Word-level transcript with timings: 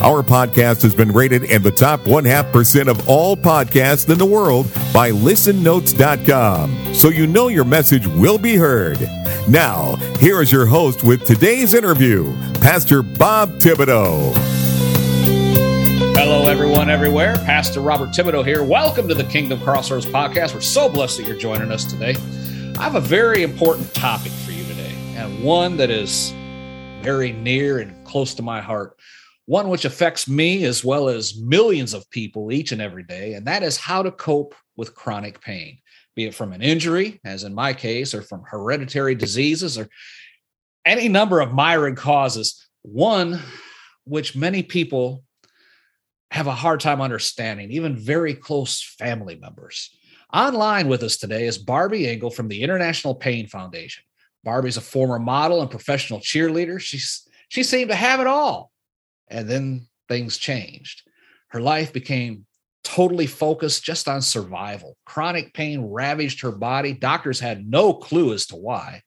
Our 0.00 0.22
podcast 0.22 0.82
has 0.82 0.94
been 0.94 1.10
rated 1.10 1.42
in 1.42 1.64
the 1.64 1.72
top 1.72 2.06
one 2.06 2.24
half 2.24 2.52
percent 2.52 2.88
of 2.88 3.08
all 3.08 3.36
podcasts 3.36 4.08
in 4.08 4.16
the 4.16 4.24
world 4.24 4.72
by 4.94 5.10
listennotes.com. 5.10 6.94
So 6.94 7.08
you 7.08 7.26
know 7.26 7.48
your 7.48 7.64
message 7.64 8.06
will 8.06 8.38
be 8.38 8.54
heard. 8.54 9.00
Now, 9.48 9.96
here 10.20 10.40
is 10.40 10.52
your 10.52 10.66
host 10.66 11.02
with 11.02 11.24
today's 11.24 11.74
interview, 11.74 12.32
Pastor 12.60 13.02
Bob 13.02 13.50
Thibodeau. 13.58 14.36
Hello, 16.16 16.46
everyone, 16.46 16.90
everywhere. 16.90 17.34
Pastor 17.34 17.80
Robert 17.80 18.10
Thibodeau 18.10 18.46
here. 18.46 18.62
Welcome 18.62 19.08
to 19.08 19.14
the 19.16 19.24
Kingdom 19.24 19.60
Crossroads 19.60 20.06
podcast. 20.06 20.54
We're 20.54 20.60
so 20.60 20.88
blessed 20.88 21.18
that 21.18 21.26
you're 21.26 21.36
joining 21.36 21.72
us 21.72 21.82
today. 21.82 22.14
I 22.78 22.84
have 22.84 22.94
a 22.94 23.00
very 23.00 23.42
important 23.42 23.92
topic 23.94 24.30
for 24.30 24.52
you 24.52 24.62
today, 24.62 24.94
and 25.16 25.42
one 25.42 25.76
that 25.78 25.90
is 25.90 26.32
very 27.02 27.32
near 27.32 27.80
and 27.80 28.06
close 28.06 28.34
to 28.34 28.42
my 28.42 28.60
heart 28.60 28.96
one 29.48 29.70
which 29.70 29.86
affects 29.86 30.28
me 30.28 30.64
as 30.64 30.84
well 30.84 31.08
as 31.08 31.40
millions 31.40 31.94
of 31.94 32.08
people 32.10 32.52
each 32.52 32.70
and 32.70 32.82
every 32.82 33.02
day, 33.02 33.32
and 33.32 33.46
that 33.46 33.62
is 33.62 33.78
how 33.78 34.02
to 34.02 34.12
cope 34.12 34.54
with 34.76 34.94
chronic 34.94 35.40
pain, 35.40 35.78
be 36.14 36.26
it 36.26 36.34
from 36.34 36.52
an 36.52 36.60
injury, 36.60 37.18
as 37.24 37.44
in 37.44 37.54
my 37.54 37.72
case, 37.72 38.12
or 38.12 38.20
from 38.20 38.42
hereditary 38.46 39.14
diseases, 39.14 39.78
or 39.78 39.88
any 40.84 41.08
number 41.08 41.40
of 41.40 41.54
myriad 41.54 41.96
causes. 41.96 42.68
One 42.82 43.40
which 44.04 44.36
many 44.36 44.62
people 44.62 45.24
have 46.30 46.46
a 46.46 46.52
hard 46.52 46.80
time 46.80 47.00
understanding, 47.00 47.70
even 47.70 47.96
very 47.96 48.34
close 48.34 48.82
family 48.98 49.36
members. 49.36 49.96
Online 50.30 50.88
with 50.88 51.02
us 51.02 51.16
today 51.16 51.46
is 51.46 51.56
Barby 51.56 52.06
Ingle 52.06 52.30
from 52.30 52.48
the 52.48 52.62
International 52.62 53.14
Pain 53.14 53.46
Foundation. 53.46 54.04
Barby's 54.44 54.76
a 54.76 54.82
former 54.82 55.18
model 55.18 55.62
and 55.62 55.70
professional 55.70 56.20
cheerleader. 56.20 56.78
She's 56.78 57.26
she 57.48 57.62
seemed 57.62 57.88
to 57.88 57.96
have 57.96 58.20
it 58.20 58.26
all 58.26 58.70
and 59.30 59.48
then 59.48 59.86
things 60.08 60.36
changed. 60.36 61.02
Her 61.48 61.60
life 61.60 61.92
became 61.92 62.46
totally 62.84 63.26
focused 63.26 63.84
just 63.84 64.08
on 64.08 64.22
survival. 64.22 64.96
Chronic 65.04 65.52
pain 65.52 65.82
ravaged 65.82 66.40
her 66.40 66.52
body. 66.52 66.92
Doctors 66.92 67.40
had 67.40 67.68
no 67.68 67.92
clue 67.92 68.32
as 68.32 68.46
to 68.46 68.56
why. 68.56 69.02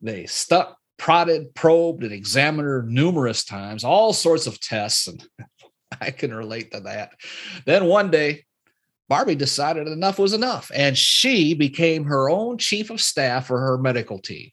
They 0.00 0.26
stuck, 0.26 0.76
prodded, 0.98 1.54
probed, 1.54 2.04
and 2.04 2.12
examined 2.12 2.66
her 2.66 2.82
numerous 2.82 3.44
times, 3.44 3.84
all 3.84 4.12
sorts 4.12 4.46
of 4.46 4.60
tests. 4.60 5.08
And 5.08 5.26
I 6.00 6.10
can 6.10 6.34
relate 6.34 6.72
to 6.72 6.80
that. 6.80 7.12
Then 7.64 7.86
one 7.86 8.10
day, 8.10 8.44
Barby 9.08 9.34
decided 9.34 9.86
enough 9.86 10.18
was 10.18 10.32
enough, 10.32 10.70
and 10.74 10.96
she 10.96 11.54
became 11.54 12.04
her 12.04 12.30
own 12.30 12.56
chief 12.56 12.90
of 12.90 13.00
staff 13.00 13.46
for 13.46 13.60
her 13.60 13.78
medical 13.78 14.18
team. 14.18 14.50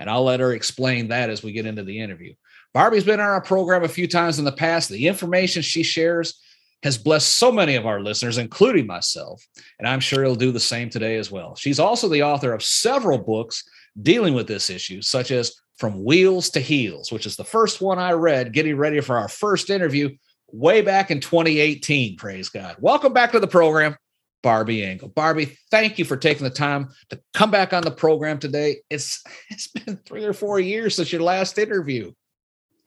And 0.00 0.10
I'll 0.10 0.24
let 0.24 0.40
her 0.40 0.52
explain 0.52 1.08
that 1.08 1.30
as 1.30 1.42
we 1.42 1.52
get 1.52 1.66
into 1.66 1.84
the 1.84 2.00
interview. 2.00 2.34
Barby's 2.74 3.04
been 3.04 3.20
on 3.20 3.26
our 3.26 3.42
program 3.42 3.84
a 3.84 3.88
few 3.88 4.08
times 4.08 4.38
in 4.38 4.44
the 4.44 4.52
past. 4.52 4.88
The 4.88 5.06
information 5.06 5.62
she 5.62 5.82
shares 5.82 6.40
has 6.82 6.98
blessed 6.98 7.28
so 7.28 7.52
many 7.52 7.76
of 7.76 7.86
our 7.86 8.00
listeners, 8.00 8.38
including 8.38 8.86
myself, 8.86 9.46
and 9.78 9.86
I'm 9.86 10.00
sure 10.00 10.24
he'll 10.24 10.34
do 10.34 10.52
the 10.52 10.60
same 10.60 10.90
today 10.90 11.16
as 11.16 11.30
well. 11.30 11.54
She's 11.54 11.78
also 11.78 12.08
the 12.08 12.22
author 12.22 12.52
of 12.52 12.62
several 12.62 13.18
books 13.18 13.62
dealing 14.00 14.34
with 14.34 14.48
this 14.48 14.70
issue, 14.70 15.02
such 15.02 15.30
as 15.30 15.54
From 15.76 16.02
Wheels 16.02 16.50
to 16.50 16.60
Heels, 16.60 17.12
which 17.12 17.26
is 17.26 17.36
the 17.36 17.44
first 17.44 17.80
one 17.80 17.98
I 17.98 18.12
read 18.12 18.52
getting 18.52 18.76
ready 18.76 19.00
for 19.00 19.16
our 19.16 19.28
first 19.28 19.70
interview 19.70 20.16
way 20.50 20.80
back 20.80 21.10
in 21.10 21.20
2018. 21.20 22.16
Praise 22.16 22.48
God. 22.48 22.76
Welcome 22.80 23.12
back 23.12 23.32
to 23.32 23.40
the 23.40 23.46
program. 23.46 23.96
Barby 24.42 24.82
Ingle. 24.82 25.08
Barby, 25.08 25.56
thank 25.70 26.00
you 26.00 26.04
for 26.04 26.16
taking 26.16 26.42
the 26.42 26.50
time 26.50 26.88
to 27.10 27.20
come 27.32 27.52
back 27.52 27.72
on 27.72 27.84
the 27.84 27.92
program 27.92 28.38
today. 28.38 28.78
It's 28.90 29.22
it's 29.50 29.68
been 29.68 29.98
3 29.98 30.24
or 30.24 30.32
4 30.32 30.58
years 30.58 30.96
since 30.96 31.12
your 31.12 31.22
last 31.22 31.58
interview. 31.58 32.12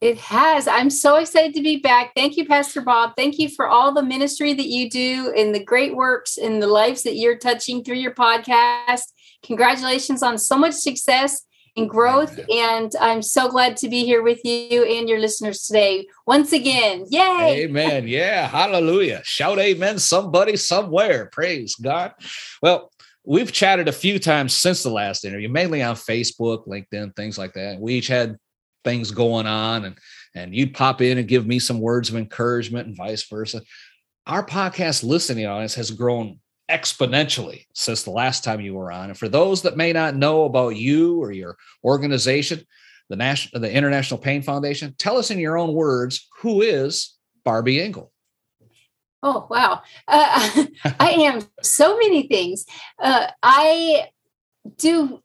It 0.02 0.18
has. 0.18 0.68
I'm 0.68 0.90
so 0.90 1.16
excited 1.16 1.56
to 1.56 1.64
be 1.64 1.78
back. 1.78 2.12
Thank 2.16 2.38
you, 2.38 2.46
Pastor 2.46 2.82
Bob. 2.82 3.14
Thank 3.16 3.40
you 3.40 3.50
for 3.50 3.68
all 3.68 3.94
the 3.94 4.04
ministry 4.04 4.54
that 4.54 4.68
you 4.68 4.90
do 4.90 5.34
and 5.36 5.56
the 5.56 5.64
great 5.64 5.96
works 5.96 6.38
and 6.38 6.62
the 6.62 6.68
lives 6.68 7.04
that 7.04 7.16
you're 7.16 7.38
touching 7.38 7.84
through 7.84 7.96
your 7.96 8.14
podcast. 8.14 9.04
Congratulations 9.44 10.22
on 10.22 10.38
so 10.38 10.58
much 10.58 10.74
success 10.74 11.44
and 11.78 11.90
growth. 11.90 12.40
And 12.50 12.92
I'm 13.00 13.22
so 13.22 13.50
glad 13.50 13.78
to 13.78 13.90
be 13.90 14.04
here 14.06 14.22
with 14.22 14.44
you 14.44 14.84
and 14.84 15.08
your 15.08 15.20
listeners 15.20 15.62
today. 15.62 16.08
Once 16.28 16.52
again, 16.52 17.06
yay. 17.10 17.64
Amen. 17.64 18.08
Yeah. 18.08 18.48
Hallelujah. 18.48 19.22
Shout 19.24 19.60
amen, 19.60 20.00
somebody, 20.00 20.58
somewhere. 20.58 21.28
Praise 21.28 21.76
God. 21.76 22.14
Well, 22.62 22.92
we've 23.26 23.52
chatted 23.52 23.88
a 23.88 23.94
few 23.94 24.20
times 24.20 24.56
since 24.56 24.84
the 24.84 24.90
last 24.90 25.26
interview, 25.26 25.50
mainly 25.50 25.82
on 25.82 25.96
Facebook, 25.96 26.68
LinkedIn, 26.68 27.16
things 27.16 27.38
like 27.38 27.54
that. 27.54 27.80
We 27.80 27.96
each 27.96 28.08
had 28.08 28.38
things 28.86 29.12
going 29.12 29.46
on 29.46 29.84
and 29.84 29.98
and 30.34 30.56
you'd 30.56 30.74
pop 30.74 31.02
in 31.02 31.18
and 31.18 31.28
give 31.28 31.46
me 31.46 31.60
some 31.60 31.80
words 31.80 32.10
of 32.10 32.16
encouragement 32.16 32.88
and 32.88 32.96
vice 32.96 33.24
versa. 33.28 33.62
Our 34.28 34.46
podcast 34.46 35.04
listening 35.04 35.46
audience 35.46 35.76
has 35.76 35.92
grown 35.92 36.40
exponentially 36.70 37.66
since 37.74 38.04
the 38.04 38.12
last 38.12 38.44
time 38.44 38.60
you 38.60 38.74
were 38.74 38.92
on. 38.92 39.10
And 39.10 39.18
for 39.18 39.30
those 39.30 39.62
that 39.62 39.78
may 39.78 39.94
not 39.94 40.16
know 40.16 40.46
about 40.46 40.76
you 40.76 41.22
or 41.22 41.32
your 41.32 41.58
organization 41.84 42.66
the 43.10 43.16
national 43.16 43.62
the 43.62 43.72
international 43.72 44.18
pain 44.18 44.42
foundation 44.42 44.96
tell 44.98 45.18
us 45.18 45.30
in 45.30 45.40
your 45.40 45.58
own 45.58 45.74
words 45.74 46.28
who 46.42 46.62
is 46.62 47.16
barby 47.44 47.80
ingle? 47.80 48.12
Oh 49.22 49.48
wow. 49.50 49.82
Uh, 50.08 50.66
i 51.00 51.12
am 51.12 51.42
so 51.62 51.98
many 51.98 52.28
things. 52.28 52.66
Uh, 53.00 53.28
i 53.44 54.08
do 54.78 55.22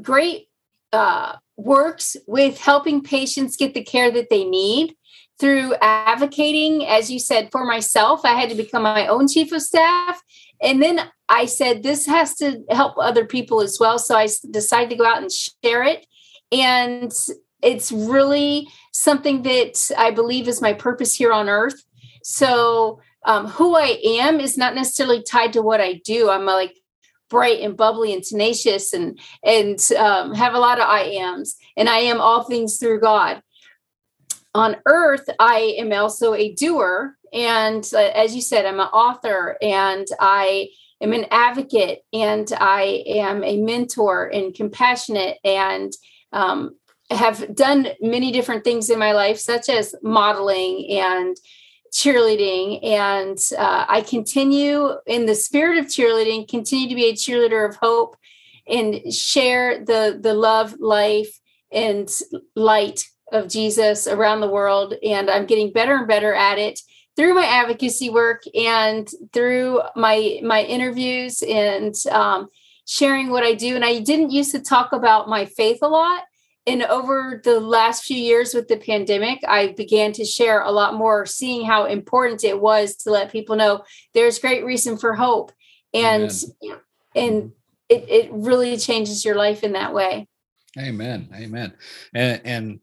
great 0.00 0.47
uh, 0.92 1.36
works 1.56 2.16
with 2.26 2.58
helping 2.58 3.02
patients 3.02 3.56
get 3.56 3.74
the 3.74 3.84
care 3.84 4.10
that 4.10 4.30
they 4.30 4.44
need 4.44 4.94
through 5.38 5.74
advocating, 5.80 6.86
as 6.86 7.10
you 7.10 7.18
said, 7.18 7.50
for 7.52 7.64
myself. 7.64 8.24
I 8.24 8.34
had 8.34 8.50
to 8.50 8.56
become 8.56 8.82
my 8.82 9.06
own 9.06 9.28
chief 9.28 9.52
of 9.52 9.62
staff. 9.62 10.20
And 10.60 10.82
then 10.82 11.00
I 11.28 11.46
said, 11.46 11.82
this 11.82 12.06
has 12.06 12.34
to 12.36 12.64
help 12.70 12.94
other 12.98 13.24
people 13.24 13.60
as 13.60 13.78
well. 13.78 13.98
So 13.98 14.16
I 14.16 14.28
decided 14.50 14.90
to 14.90 14.96
go 14.96 15.06
out 15.06 15.22
and 15.22 15.30
share 15.30 15.84
it. 15.84 16.06
And 16.50 17.12
it's 17.62 17.92
really 17.92 18.68
something 18.92 19.42
that 19.42 19.90
I 19.96 20.10
believe 20.10 20.48
is 20.48 20.62
my 20.62 20.72
purpose 20.72 21.14
here 21.14 21.32
on 21.32 21.48
earth. 21.48 21.82
So 22.22 23.00
um, 23.24 23.46
who 23.46 23.76
I 23.76 24.00
am 24.04 24.40
is 24.40 24.56
not 24.56 24.74
necessarily 24.74 25.22
tied 25.22 25.52
to 25.52 25.62
what 25.62 25.80
I 25.80 26.00
do. 26.04 26.30
I'm 26.30 26.46
like 26.46 26.76
bright 27.28 27.60
and 27.60 27.76
bubbly 27.76 28.12
and 28.12 28.22
tenacious 28.22 28.92
and 28.92 29.18
and 29.44 29.80
um, 29.96 30.34
have 30.34 30.54
a 30.54 30.58
lot 30.58 30.78
of 30.78 30.88
I 30.88 31.02
ams. 31.02 31.56
And 31.76 31.88
I 31.88 31.98
am 31.98 32.20
all 32.20 32.44
things 32.44 32.78
through 32.78 33.00
God. 33.00 33.42
On 34.54 34.76
earth, 34.86 35.28
I 35.38 35.76
am 35.78 35.92
also 35.92 36.34
a 36.34 36.52
doer. 36.54 37.14
And 37.32 37.88
uh, 37.94 37.98
as 37.98 38.34
you 38.34 38.40
said, 38.40 38.64
I'm 38.64 38.80
an 38.80 38.86
author 38.86 39.56
and 39.60 40.06
I 40.18 40.68
am 41.00 41.12
an 41.12 41.26
advocate 41.30 42.00
and 42.12 42.50
I 42.58 43.04
am 43.06 43.44
a 43.44 43.58
mentor 43.58 44.26
and 44.26 44.54
compassionate 44.54 45.38
and 45.44 45.92
um, 46.32 46.76
have 47.10 47.54
done 47.54 47.88
many 48.00 48.32
different 48.32 48.64
things 48.64 48.90
in 48.90 48.98
my 48.98 49.12
life, 49.12 49.38
such 49.38 49.68
as 49.68 49.94
modeling 50.02 50.86
and 50.90 51.36
cheerleading 51.92 52.84
and 52.84 53.38
uh, 53.58 53.84
i 53.88 54.00
continue 54.00 54.90
in 55.06 55.26
the 55.26 55.34
spirit 55.34 55.78
of 55.78 55.86
cheerleading 55.86 56.48
continue 56.48 56.88
to 56.88 56.94
be 56.94 57.08
a 57.08 57.12
cheerleader 57.12 57.68
of 57.68 57.76
hope 57.76 58.16
and 58.68 59.12
share 59.12 59.84
the 59.84 60.18
the 60.20 60.34
love 60.34 60.74
life 60.78 61.40
and 61.72 62.10
light 62.54 63.04
of 63.32 63.48
jesus 63.48 64.06
around 64.06 64.40
the 64.40 64.48
world. 64.48 64.94
And 65.02 65.30
i'm 65.30 65.46
getting 65.46 65.72
better 65.72 65.96
and 65.96 66.08
better 66.08 66.34
at 66.34 66.58
it 66.58 66.80
through 67.16 67.34
my 67.34 67.46
advocacy 67.46 68.10
work 68.10 68.42
and 68.54 69.08
through 69.32 69.80
my 69.96 70.40
my 70.42 70.62
interviews 70.62 71.42
and 71.42 71.94
um, 72.10 72.48
sharing 72.86 73.30
what 73.30 73.44
i 73.44 73.54
do. 73.54 73.74
And 73.74 73.84
i 73.84 73.98
didn't 73.98 74.30
used 74.30 74.52
to 74.52 74.60
talk 74.60 74.92
about 74.92 75.28
my 75.28 75.44
faith 75.44 75.78
a 75.82 75.88
lot 75.88 76.22
and 76.68 76.82
over 76.82 77.40
the 77.42 77.60
last 77.60 78.04
few 78.04 78.18
years 78.18 78.52
with 78.52 78.68
the 78.68 78.76
pandemic, 78.76 79.40
I 79.48 79.68
began 79.68 80.12
to 80.12 80.24
share 80.24 80.60
a 80.60 80.70
lot 80.70 80.94
more, 80.94 81.24
seeing 81.24 81.64
how 81.64 81.86
important 81.86 82.44
it 82.44 82.60
was 82.60 82.94
to 82.96 83.10
let 83.10 83.32
people 83.32 83.56
know 83.56 83.84
there's 84.12 84.38
great 84.38 84.66
reason 84.66 84.98
for 84.98 85.14
hope. 85.14 85.50
And 85.94 86.30
Amen. 86.62 86.80
and 87.14 87.42
mm-hmm. 87.42 87.48
it, 87.88 88.08
it 88.08 88.30
really 88.32 88.76
changes 88.76 89.24
your 89.24 89.36
life 89.36 89.64
in 89.64 89.72
that 89.72 89.94
way. 89.94 90.28
Amen. 90.78 91.30
Amen. 91.34 91.72
And 92.14 92.42
and 92.44 92.80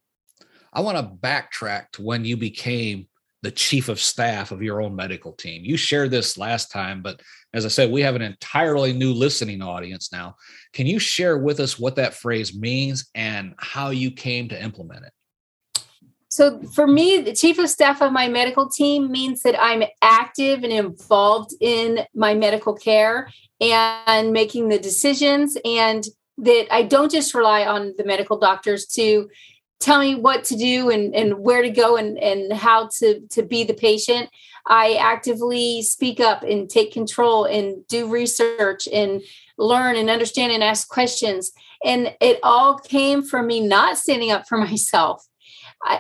I 0.74 0.82
want 0.82 0.98
to 0.98 1.04
backtrack 1.04 1.92
to 1.94 2.02
when 2.02 2.26
you 2.26 2.38
became 2.38 3.08
the 3.46 3.52
chief 3.52 3.90
of 3.90 4.00
staff 4.00 4.52
of 4.52 4.64
your 4.64 4.82
own 4.82 4.96
medical 4.96 5.32
team. 5.32 5.64
You 5.64 5.78
shared 5.78 6.10
this 6.10 6.36
last 6.36 6.72
time, 6.72 7.04
but 7.04 7.22
as 7.54 7.64
I 7.64 7.68
said, 7.68 7.92
we 7.92 8.02
have 8.02 8.16
an 8.16 8.24
entirely 8.24 8.92
new 8.92 9.14
listening 9.14 9.62
audience 9.62 10.12
now. 10.12 10.36
Can 10.74 10.88
you 10.88 10.98
share 10.98 11.38
with 11.38 11.60
us 11.60 11.78
what 11.78 11.96
that 11.98 12.16
phrase 12.16 12.58
means 12.58 13.08
and 13.14 13.54
how 13.60 13.92
you 13.92 14.10
came 14.10 14.50
to 14.50 14.60
implement 14.60 15.06
it? 15.06 15.84
So, 16.28 16.60
for 16.74 16.88
me, 16.88 17.22
the 17.22 17.36
chief 17.36 17.60
of 17.60 17.70
staff 17.70 18.02
of 18.02 18.12
my 18.12 18.28
medical 18.28 18.68
team 18.68 19.12
means 19.12 19.44
that 19.44 19.56
I'm 19.62 19.84
active 20.02 20.64
and 20.64 20.74
involved 20.74 21.54
in 21.62 22.00
my 22.16 22.34
medical 22.34 22.74
care 22.74 23.30
and 23.62 24.34
making 24.34 24.70
the 24.70 24.80
decisions, 24.80 25.56
and 25.64 26.04
that 26.40 26.66
I 26.72 26.82
don't 26.82 27.12
just 27.12 27.36
rely 27.36 27.64
on 27.64 27.94
the 27.96 28.06
medical 28.06 28.40
doctors 28.40 28.88
to 28.96 29.30
tell 29.80 30.00
me 30.00 30.16
what 30.16 30.44
to 30.46 30.56
do 30.56 30.90
and, 30.90 31.14
and 31.14 31.40
where 31.40 31.62
to 31.62 31.70
go 31.70 31.98
and, 31.98 32.18
and 32.18 32.54
how 32.54 32.90
to, 33.00 33.22
to 33.32 33.44
be 33.44 33.64
the 33.64 33.74
patient. 33.74 34.30
I 34.68 34.96
actively 34.96 35.82
speak 35.84 36.20
up 36.20 36.44
and 36.44 36.70
take 36.70 36.92
control 36.92 37.46
and 37.46 37.86
do 37.88 38.10
research 38.10 38.88
and 38.92 39.22
learn 39.58 39.96
and 39.96 40.10
understand 40.10 40.52
and 40.52 40.64
ask 40.64 40.88
questions. 40.88 41.52
And 41.84 42.16
it 42.20 42.40
all 42.42 42.80
came 42.80 43.22
from 43.22 43.48
me 43.48 43.60
not 43.60 43.98
standing 43.98 44.32
up 44.32 44.48
for 44.48 44.58
myself. 44.70 45.26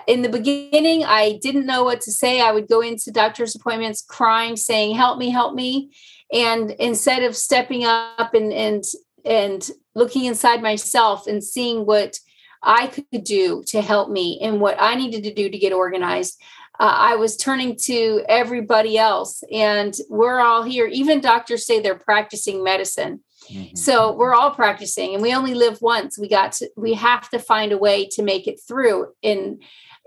in 0.07 0.23
the 0.23 0.29
beginning, 0.29 1.03
I 1.03 1.37
didn't 1.41 1.67
know 1.67 1.83
what 1.83 2.01
to 2.01 2.11
say. 2.11 2.41
I 2.41 2.51
would 2.51 2.67
go 2.67 2.81
into 2.81 3.11
doctor's 3.11 3.55
appointments 3.55 4.01
crying, 4.01 4.55
saying, 4.55 4.95
Help 4.95 5.19
me, 5.19 5.29
help 5.29 5.53
me. 5.53 5.91
And 6.33 6.71
instead 6.71 7.21
of 7.21 7.35
stepping 7.35 7.85
up 7.85 8.33
and, 8.33 8.51
and, 8.51 8.83
and 9.23 9.69
looking 9.93 10.25
inside 10.25 10.63
myself 10.63 11.27
and 11.27 11.43
seeing 11.43 11.85
what 11.85 12.17
I 12.65 12.87
could 12.87 13.23
do 13.23 13.63
to 13.67 13.81
help 13.81 14.09
me 14.09 14.39
and 14.41 14.59
what 14.59 14.75
I 14.79 14.95
needed 14.95 15.23
to 15.23 15.33
do 15.33 15.49
to 15.49 15.57
get 15.57 15.71
organized. 15.71 16.41
Uh, 16.77 16.93
I 16.97 17.15
was 17.15 17.37
turning 17.37 17.77
to 17.83 18.25
everybody 18.27 18.97
else, 18.97 19.43
and 19.51 19.95
we're 20.09 20.41
all 20.41 20.63
here. 20.63 20.87
Even 20.87 21.21
doctors 21.21 21.65
say 21.65 21.79
they're 21.79 21.95
practicing 21.95 22.63
medicine. 22.63 23.21
Mm-hmm. 23.49 23.75
So 23.75 24.13
we're 24.13 24.33
all 24.33 24.51
practicing, 24.51 25.13
and 25.13 25.21
we 25.21 25.33
only 25.33 25.53
live 25.53 25.81
once. 25.81 26.19
We 26.19 26.27
got 26.27 26.53
to, 26.53 26.69
we 26.75 26.95
have 26.95 27.29
to 27.29 27.39
find 27.39 27.71
a 27.71 27.77
way 27.77 28.07
to 28.07 28.23
make 28.23 28.47
it 28.47 28.59
through. 28.67 29.13
And 29.23 29.63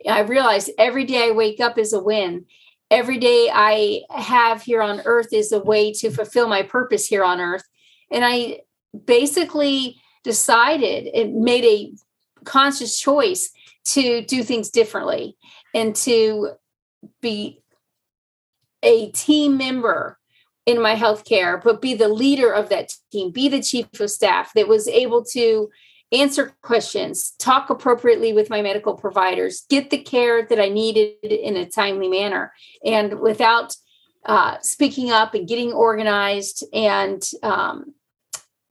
I 0.07 0.21
realized 0.21 0.71
every 0.79 1.05
day 1.05 1.29
I 1.29 1.31
wake 1.31 1.61
up 1.61 1.79
is 1.79 1.93
a 1.93 2.03
win. 2.03 2.45
Every 2.91 3.19
day 3.19 3.51
I 3.53 4.03
have 4.11 4.63
here 4.63 4.83
on 4.83 5.03
earth 5.05 5.33
is 5.33 5.53
a 5.53 5.61
way 5.61 5.93
to 5.95 6.11
fulfill 6.11 6.49
my 6.49 6.63
purpose 6.63 7.07
here 7.07 7.25
on 7.25 7.41
earth. 7.41 7.65
And 8.11 8.25
I 8.25 8.61
basically 9.05 10.01
decided 10.25 11.09
it 11.13 11.31
made 11.31 11.65
a 11.65 11.93
conscious 12.49 12.99
choice 12.99 13.51
to 13.85 14.23
do 14.23 14.43
things 14.43 14.71
differently 14.71 15.37
and 15.75 15.95
to 15.95 16.51
be 17.21 17.63
a 18.83 19.11
team 19.13 19.57
member 19.57 20.19
in 20.67 20.83
my 20.83 20.95
healthcare, 20.95 21.63
but 21.63 21.81
be 21.81 21.95
the 21.95 22.09
leader 22.09 22.53
of 22.53 22.69
that 22.69 22.93
team, 23.11 23.31
be 23.31 23.49
the 23.49 23.63
chief 23.63 23.87
of 24.01 24.11
staff 24.11 24.53
that 24.55 24.69
was 24.69 24.87
able 24.89 25.25
to 25.25 25.71
answer 26.13 26.55
questions, 26.63 27.33
talk 27.39 27.71
appropriately 27.71 28.33
with 28.33 28.51
my 28.51 28.63
medical 28.63 28.95
providers, 28.95 29.65
get 29.69 29.91
the 29.91 29.99
care 29.99 30.47
that 30.47 30.61
I 30.61 30.69
needed 30.69 31.17
in 31.23 31.57
a 31.57 31.69
timely 31.69 32.09
manner, 32.09 32.53
and 32.85 33.21
without 33.21 33.77
uh, 34.25 34.59
speaking 34.61 35.11
up 35.11 35.35
and 35.35 35.49
getting 35.49 35.73
organized 35.73 36.65
and 36.73 37.23
um, 37.43 37.95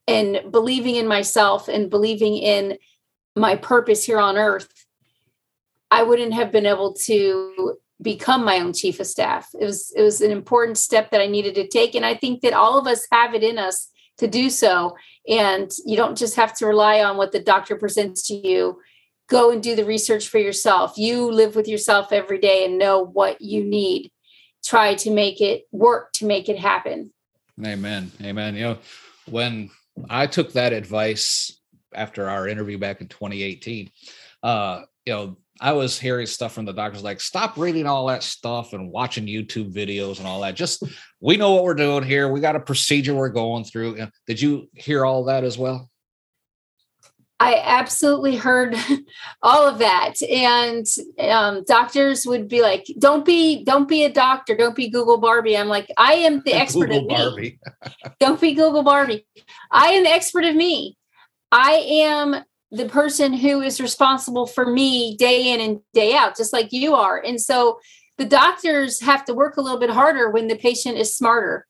and 0.06 0.50
believing 0.50 0.96
in 0.96 1.06
myself 1.06 1.68
and 1.68 1.90
believing 1.90 2.36
in 2.36 2.78
my 3.38 3.56
purpose 3.56 4.04
here 4.04 4.18
on 4.18 4.36
earth, 4.36 4.68
I 5.90 6.02
wouldn't 6.02 6.34
have 6.34 6.52
been 6.52 6.66
able 6.66 6.92
to 7.04 7.78
become 8.00 8.44
my 8.44 8.58
own 8.58 8.72
chief 8.72 9.00
of 9.00 9.06
staff. 9.06 9.48
It 9.58 9.64
was 9.64 9.92
it 9.96 10.02
was 10.02 10.20
an 10.20 10.30
important 10.30 10.78
step 10.78 11.10
that 11.10 11.20
I 11.20 11.26
needed 11.26 11.54
to 11.56 11.66
take 11.66 11.94
and 11.94 12.06
I 12.06 12.14
think 12.14 12.42
that 12.42 12.52
all 12.52 12.78
of 12.78 12.86
us 12.86 13.06
have 13.10 13.34
it 13.34 13.42
in 13.42 13.58
us 13.58 13.88
to 14.18 14.26
do 14.26 14.50
so 14.50 14.96
and 15.28 15.70
you 15.84 15.96
don't 15.96 16.16
just 16.16 16.36
have 16.36 16.54
to 16.56 16.66
rely 16.66 17.02
on 17.02 17.16
what 17.16 17.32
the 17.32 17.40
doctor 17.40 17.76
presents 17.76 18.26
to 18.28 18.34
you. 18.34 18.80
Go 19.28 19.50
and 19.50 19.62
do 19.62 19.76
the 19.76 19.84
research 19.84 20.28
for 20.28 20.38
yourself. 20.38 20.96
You 20.96 21.30
live 21.30 21.54
with 21.54 21.68
yourself 21.68 22.12
every 22.12 22.38
day 22.38 22.64
and 22.64 22.78
know 22.78 23.04
what 23.04 23.40
you 23.40 23.62
need. 23.62 24.10
Try 24.64 24.94
to 24.96 25.10
make 25.10 25.40
it 25.40 25.64
work 25.70 26.12
to 26.14 26.26
make 26.26 26.48
it 26.48 26.58
happen. 26.58 27.12
Amen. 27.64 28.10
Amen. 28.22 28.54
You 28.54 28.60
know, 28.62 28.78
when 29.26 29.70
I 30.08 30.26
took 30.26 30.52
that 30.52 30.72
advice 30.72 31.57
after 31.94 32.28
our 32.28 32.48
interview 32.48 32.78
back 32.78 33.00
in 33.00 33.08
2018, 33.08 33.90
uh, 34.42 34.82
you 35.04 35.12
know, 35.12 35.36
I 35.60 35.72
was 35.72 35.98
hearing 35.98 36.26
stuff 36.26 36.52
from 36.52 36.66
the 36.66 36.72
doctors 36.72 37.02
like, 37.02 37.20
stop 37.20 37.56
reading 37.56 37.86
all 37.86 38.06
that 38.06 38.22
stuff 38.22 38.74
and 38.74 38.92
watching 38.92 39.26
YouTube 39.26 39.72
videos 39.72 40.18
and 40.18 40.26
all 40.26 40.40
that. 40.42 40.54
Just 40.54 40.84
we 41.20 41.36
know 41.36 41.54
what 41.54 41.64
we're 41.64 41.74
doing 41.74 42.04
here. 42.04 42.30
We 42.30 42.40
got 42.40 42.56
a 42.56 42.60
procedure 42.60 43.14
we're 43.14 43.30
going 43.30 43.64
through. 43.64 44.06
Did 44.26 44.40
you 44.40 44.68
hear 44.74 45.04
all 45.04 45.24
that 45.24 45.42
as 45.42 45.58
well? 45.58 45.90
I 47.40 47.62
absolutely 47.64 48.36
heard 48.36 48.74
all 49.42 49.68
of 49.68 49.78
that, 49.78 50.14
and 50.28 50.84
um, 51.20 51.62
doctors 51.64 52.26
would 52.26 52.48
be 52.48 52.62
like, 52.62 52.86
"Don't 52.98 53.24
be, 53.24 53.64
don't 53.64 53.88
be 53.88 54.04
a 54.04 54.12
doctor. 54.12 54.56
Don't 54.56 54.74
be 54.74 54.90
Google 54.90 55.18
Barbie." 55.18 55.56
I'm 55.56 55.68
like, 55.68 55.88
"I 55.96 56.14
am 56.14 56.42
the 56.44 56.54
expert 56.54 56.90
Google 56.90 57.28
of 57.28 57.36
me. 57.36 57.60
don't 58.20 58.40
be 58.40 58.54
Google 58.54 58.82
Barbie. 58.82 59.24
I 59.70 59.90
am 59.90 60.02
the 60.02 60.10
expert 60.10 60.44
of 60.44 60.56
me. 60.56 60.97
I 61.50 61.72
am 61.72 62.44
the 62.70 62.88
person 62.88 63.32
who 63.32 63.60
is 63.60 63.80
responsible 63.80 64.46
for 64.46 64.66
me 64.66 65.16
day 65.16 65.52
in 65.52 65.60
and 65.60 65.80
day 65.94 66.14
out, 66.14 66.36
just 66.36 66.52
like 66.52 66.72
you 66.72 66.94
are. 66.94 67.18
And 67.18 67.40
so 67.40 67.80
the 68.18 68.26
doctors 68.26 69.00
have 69.00 69.24
to 69.26 69.34
work 69.34 69.56
a 69.56 69.62
little 69.62 69.78
bit 69.78 69.90
harder 69.90 70.30
when 70.30 70.48
the 70.48 70.56
patient 70.56 70.98
is 70.98 71.16
smarter. 71.16 71.66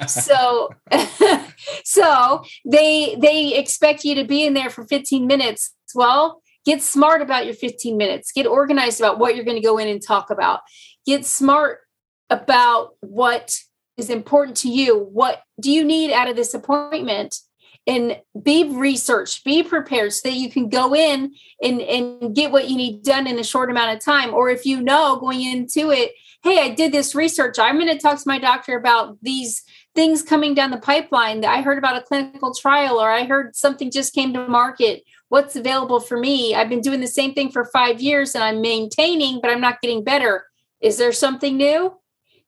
so 0.08 0.70
so 1.84 2.42
they 2.64 3.16
they 3.20 3.54
expect 3.54 4.04
you 4.04 4.14
to 4.14 4.24
be 4.24 4.44
in 4.44 4.54
there 4.54 4.70
for 4.70 4.84
15 4.84 5.26
minutes. 5.26 5.74
Well, 5.94 6.42
get 6.64 6.82
smart 6.82 7.20
about 7.20 7.44
your 7.44 7.54
15 7.54 7.96
minutes. 7.96 8.32
Get 8.32 8.46
organized 8.46 9.00
about 9.00 9.18
what 9.18 9.36
you're 9.36 9.44
going 9.44 9.60
to 9.60 9.66
go 9.66 9.78
in 9.78 9.88
and 9.88 10.00
talk 10.00 10.30
about. 10.30 10.60
Get 11.04 11.26
smart 11.26 11.80
about 12.30 12.96
what 13.00 13.54
is 13.98 14.08
important 14.08 14.56
to 14.58 14.70
you. 14.70 14.98
What 14.98 15.42
do 15.60 15.70
you 15.70 15.84
need 15.84 16.12
out 16.12 16.28
of 16.28 16.36
this 16.36 16.54
appointment? 16.54 17.36
And 17.86 18.16
be 18.40 18.72
researched, 18.72 19.44
be 19.44 19.62
prepared 19.62 20.12
so 20.12 20.28
that 20.28 20.36
you 20.36 20.50
can 20.50 20.68
go 20.68 20.94
in 20.94 21.34
and, 21.60 21.80
and 21.80 22.34
get 22.34 22.52
what 22.52 22.68
you 22.68 22.76
need 22.76 23.02
done 23.02 23.26
in 23.26 23.38
a 23.38 23.44
short 23.44 23.70
amount 23.70 23.96
of 23.96 24.04
time. 24.04 24.32
Or 24.32 24.50
if 24.50 24.64
you 24.64 24.80
know 24.80 25.16
going 25.16 25.42
into 25.42 25.90
it, 25.90 26.12
hey, 26.42 26.60
I 26.60 26.70
did 26.70 26.92
this 26.92 27.14
research, 27.14 27.58
I'm 27.58 27.78
going 27.78 27.88
to 27.88 27.98
talk 27.98 28.18
to 28.18 28.28
my 28.28 28.38
doctor 28.38 28.76
about 28.76 29.18
these 29.22 29.62
things 29.94 30.22
coming 30.22 30.54
down 30.54 30.70
the 30.70 30.78
pipeline 30.78 31.40
that 31.40 31.52
I 31.52 31.62
heard 31.62 31.78
about 31.78 31.96
a 31.96 32.02
clinical 32.02 32.54
trial 32.54 33.00
or 33.00 33.10
I 33.10 33.24
heard 33.24 33.54
something 33.56 33.90
just 33.90 34.14
came 34.14 34.32
to 34.32 34.48
market. 34.48 35.02
What's 35.28 35.56
available 35.56 36.00
for 36.00 36.18
me? 36.18 36.54
I've 36.54 36.68
been 36.68 36.80
doing 36.80 37.00
the 37.00 37.06
same 37.06 37.34
thing 37.34 37.50
for 37.50 37.64
five 37.64 38.00
years 38.00 38.34
and 38.34 38.44
I'm 38.44 38.60
maintaining, 38.60 39.40
but 39.40 39.50
I'm 39.50 39.60
not 39.60 39.80
getting 39.80 40.04
better. 40.04 40.44
Is 40.80 40.98
there 40.98 41.12
something 41.12 41.56
new? 41.56 41.94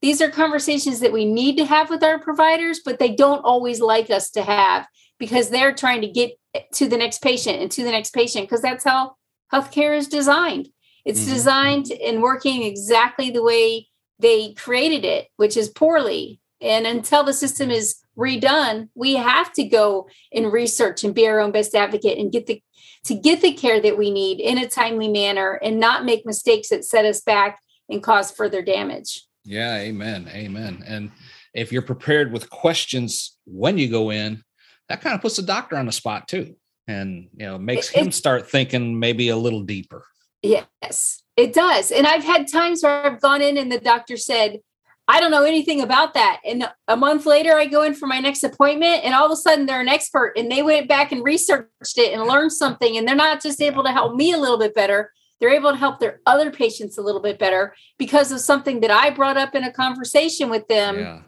These 0.00 0.21
are 0.21 0.31
conversations 0.31 1.00
that 1.00 1.12
we 1.12 1.25
need 1.25 1.57
to 1.57 1.64
have 1.64 1.88
with 1.88 2.03
our 2.03 2.19
providers, 2.19 2.81
but 2.85 2.99
they 2.99 3.14
don't 3.14 3.45
always 3.45 3.81
like 3.81 4.11
us 4.11 4.31
to 4.33 4.43
have 4.43 4.87
because 5.25 5.49
they're 5.49 5.75
trying 5.75 6.02
to 6.02 6.09
get 6.09 6.38
to 6.75 6.87
the 6.87 6.99
next 6.99 7.23
patient 7.23 7.62
and 7.62 7.71
to 7.71 7.83
the 7.83 7.90
next 7.90 8.12
patient 8.12 8.47
because 8.47 8.61
that's 8.61 8.85
how 8.85 9.16
healthcare 9.50 9.97
is 9.97 10.07
designed. 10.07 10.69
It's 11.07 11.21
mm-hmm. 11.21 11.33
designed 11.33 11.93
and 11.93 12.21
working 12.21 12.62
exactly 12.62 13.31
the 13.31 13.43
way 13.43 13.88
they 14.19 14.52
created 14.52 15.04
it, 15.04 15.28
which 15.37 15.57
is 15.57 15.71
poorly. 15.71 16.40
And 16.61 16.87
until 16.87 17.25
the 17.25 17.33
system 17.33 17.71
is 17.71 17.97
redone, 18.19 18.90
we 18.95 19.14
have 19.16 19.50
to 19.54 19.64
go 19.64 20.09
and 20.31 20.52
research 20.52 21.04
and 21.04 21.14
be 21.14 21.26
our 21.26 21.40
own 21.40 21.52
best 21.52 21.75
advocate 21.75 22.19
and 22.19 22.31
get 22.31 22.47
the 22.47 22.62
to 23.04 23.14
get 23.14 23.40
the 23.40 23.52
care 23.52 23.81
that 23.81 23.99
we 23.99 24.11
need 24.11 24.40
in 24.40 24.59
a 24.59 24.69
timely 24.69 25.09
manner 25.09 25.59
and 25.62 25.78
not 25.78 26.04
make 26.04 26.25
mistakes 26.25 26.69
that 26.69 26.85
set 26.85 27.04
us 27.04 27.21
back 27.21 27.59
and 27.90 28.02
cause 28.02 28.31
further 28.31 28.62
damage. 28.62 29.25
Yeah, 29.45 29.76
amen. 29.76 30.31
Amen. 30.33 30.83
And 30.87 31.11
if 31.52 31.71
you're 31.71 31.83
prepared 31.83 32.33
with 32.33 32.49
questions 32.49 33.37
when 33.45 33.76
you 33.76 33.88
go 33.88 34.11
in, 34.11 34.43
that 34.88 35.00
kind 35.00 35.14
of 35.14 35.21
puts 35.21 35.37
the 35.37 35.43
doctor 35.43 35.76
on 35.76 35.87
the 35.87 35.93
spot 35.93 36.29
too 36.29 36.55
and 36.87 37.29
you 37.37 37.47
know 37.47 37.59
makes 37.59 37.91
it, 37.91 37.97
him 37.97 38.12
start 38.12 38.49
thinking 38.49 38.99
maybe 38.99 39.31
a 39.31 39.37
little 39.37 39.62
deeper. 39.62 40.05
Yes 40.43 41.25
it 41.37 41.53
does 41.53 41.91
and 41.91 42.07
i've 42.07 42.25
had 42.25 42.50
times 42.50 42.83
where 42.83 43.07
i've 43.07 43.21
gone 43.21 43.43
in 43.43 43.57
and 43.59 43.71
the 43.71 43.79
doctor 43.79 44.17
said 44.17 44.61
i 45.09 45.21
don't 45.21 45.31
know 45.31 45.45
anything 45.45 45.81
about 45.81 46.14
that 46.14 46.41
and 46.45 46.69
a 46.88 46.97
month 46.97 47.26
later 47.26 47.55
i 47.55 47.67
go 47.67 47.83
in 47.83 47.95
for 47.95 48.07
my 48.07 48.21
next 48.21 48.45
appointment 48.45 49.05
and 49.05 49.14
all 49.14 49.26
of 49.26 49.33
a 49.33 49.37
sudden 49.37 49.67
they're 49.67 49.81
an 49.81 49.88
expert 49.88 50.33
and 50.37 50.50
they 50.50 50.62
went 50.62 50.88
back 50.88 51.12
and 51.12 51.25
researched 51.25 51.99
it 51.99 52.12
and 52.12 52.23
learned 52.23 52.53
something 52.53 52.97
and 52.97 53.07
they're 53.07 53.14
not 53.14 53.43
just 53.43 53.61
able 53.61 53.83
to 53.83 53.93
help 53.93 54.14
me 54.14 54.33
a 54.33 54.38
little 54.38 54.59
bit 54.59 54.75
better 54.75 55.11
they're 55.41 55.50
able 55.50 55.73
to 55.73 55.76
help 55.76 55.99
their 55.99 56.21
other 56.26 56.50
patients 56.50 56.97
a 56.97 57.03
little 57.03 57.21
bit 57.21 57.38
better 57.38 57.75
because 57.99 58.31
of 58.31 58.41
something 58.41 58.81
that 58.81 58.91
i 58.91 59.11
brought 59.11 59.37
up 59.37 59.55
in 59.55 59.64
a 59.64 59.73
conversation 59.73 60.49
with 60.49 60.67
them 60.69 60.99
yeah 60.99 61.21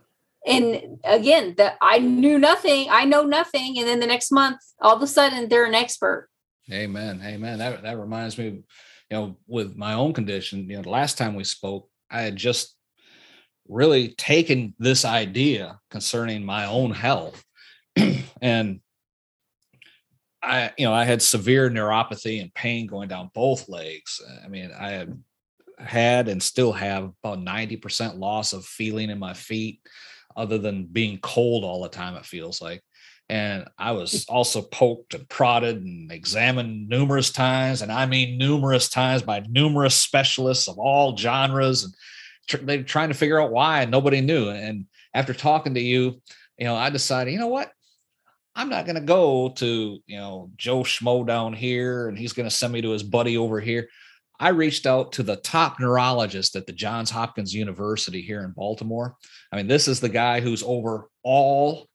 and 0.47 0.99
again 1.05 1.55
that 1.57 1.77
i 1.81 1.99
knew 1.99 2.39
nothing 2.39 2.87
i 2.91 3.05
know 3.05 3.23
nothing. 3.23 3.79
And 3.79 3.87
then 3.87 4.01
the 4.01 4.07
next 4.07 4.31
month 4.31 4.61
all 4.81 4.97
of 4.97 5.03
a 5.03 5.07
sudden 5.07 5.49
they're 5.49 5.67
an 5.67 5.75
expert. 5.75 6.29
Amen 6.71 7.21
amen. 7.25 7.59
That, 7.59 7.83
that 7.83 7.99
reminds 7.99 8.39
me 8.39 8.45
you 8.45 8.65
know 9.11 9.37
with 9.47 9.77
my 9.77 9.95
own 9.95 10.13
condition 10.13 10.69
you 10.69 10.77
know 10.77 10.83
the 10.83 10.91
last 10.91 11.19
time 11.19 11.35
we 11.35 11.45
spoke 11.45 11.89
I 12.11 12.23
had 12.23 12.37
just 12.37 12.77
really 13.69 14.09
taken 14.11 14.75
this 14.79 15.05
idea 15.05 15.81
concerning 15.91 16.45
my 16.45 16.67
own 16.67 16.93
health. 16.93 17.45
And 18.43 18.81
I, 20.43 20.71
you 20.77 20.87
know, 20.87 20.93
I 20.93 21.05
had 21.05 21.23
severe 21.23 21.71
neuropathy 21.71 22.43
and 22.43 22.53
pain 22.53 22.87
going 22.87 23.09
down 23.09 23.31
both 23.35 23.67
legs. 23.71 24.21
I 24.45 24.49
mean, 24.49 24.71
I 24.79 24.91
had 24.91 25.23
had 25.79 26.29
and 26.29 26.43
still 26.43 26.73
have 26.73 27.13
about 27.25 27.39
90% 27.39 28.19
loss 28.19 28.53
of 28.53 28.67
feeling 28.67 29.09
in 29.09 29.19
my 29.19 29.33
feet, 29.33 29.81
other 30.37 30.59
than 30.59 30.85
being 30.85 31.19
cold 31.19 31.65
all 31.65 31.83
the 31.83 31.89
time, 31.89 32.15
it 32.17 32.27
feels 32.27 32.61
like. 32.61 32.83
And 33.29 33.67
I 33.77 33.93
was 33.93 34.25
also 34.29 34.63
poked 34.63 35.15
and 35.15 35.29
prodded 35.29 35.83
and 35.83 36.13
examined 36.13 36.89
numerous 36.89 37.33
times. 37.33 37.83
And 37.83 37.91
I 37.91 38.07
mean, 38.07 38.39
numerous 38.39 38.89
times 38.89 39.23
by 39.23 39.45
numerous 39.49 39.97
specialists 39.97 40.69
of 40.69 40.79
all 40.79 41.17
genres. 41.17 41.85
And 41.85 41.95
tr- 42.47 42.65
they're 42.65 42.83
trying 42.85 43.09
to 43.09 43.17
figure 43.17 43.41
out 43.41 43.51
why, 43.51 43.83
and 43.83 43.91
nobody 43.91 44.21
knew. 44.21 44.51
And 44.51 44.87
after 45.13 45.35
talking 45.35 45.75
to 45.75 45.81
you, 45.81 46.23
you 46.57 46.67
know, 46.67 46.77
I 46.77 46.91
decided, 46.91 47.33
you 47.33 47.41
know 47.41 47.49
what? 47.49 47.73
I'm 48.55 48.69
not 48.71 48.87
going 48.87 48.97
to 48.97 49.03
go 49.03 49.51
to, 49.57 49.99
you 50.07 50.17
know, 50.17 50.51
Joe 50.57 50.81
Schmo 50.81 51.27
down 51.27 51.53
here 51.53 52.09
and 52.09 52.17
he's 52.17 52.33
going 52.33 52.49
to 52.49 52.55
send 52.55 52.73
me 52.73 52.81
to 52.81 52.91
his 52.91 53.03
buddy 53.03 53.37
over 53.37 53.61
here. 53.61 53.89
I 54.39 54.51
reached 54.51 54.87
out 54.87 55.13
to 55.13 55.23
the 55.23 55.37
top 55.37 55.81
neurologist 55.81 56.57
at 56.57 56.67
the 56.67 56.73
Johns 56.73 57.11
Hopkins 57.11 57.55
University 57.55 58.21
here 58.21 58.43
in 58.43 58.51
Baltimore. 58.51 59.17
I 59.53 59.57
mean, 59.57 59.67
this 59.67 59.89
is 59.89 60.01
the 60.01 60.09
guy 60.09 60.41
who's 60.41 60.63
over 60.63 61.09
all 61.23 61.89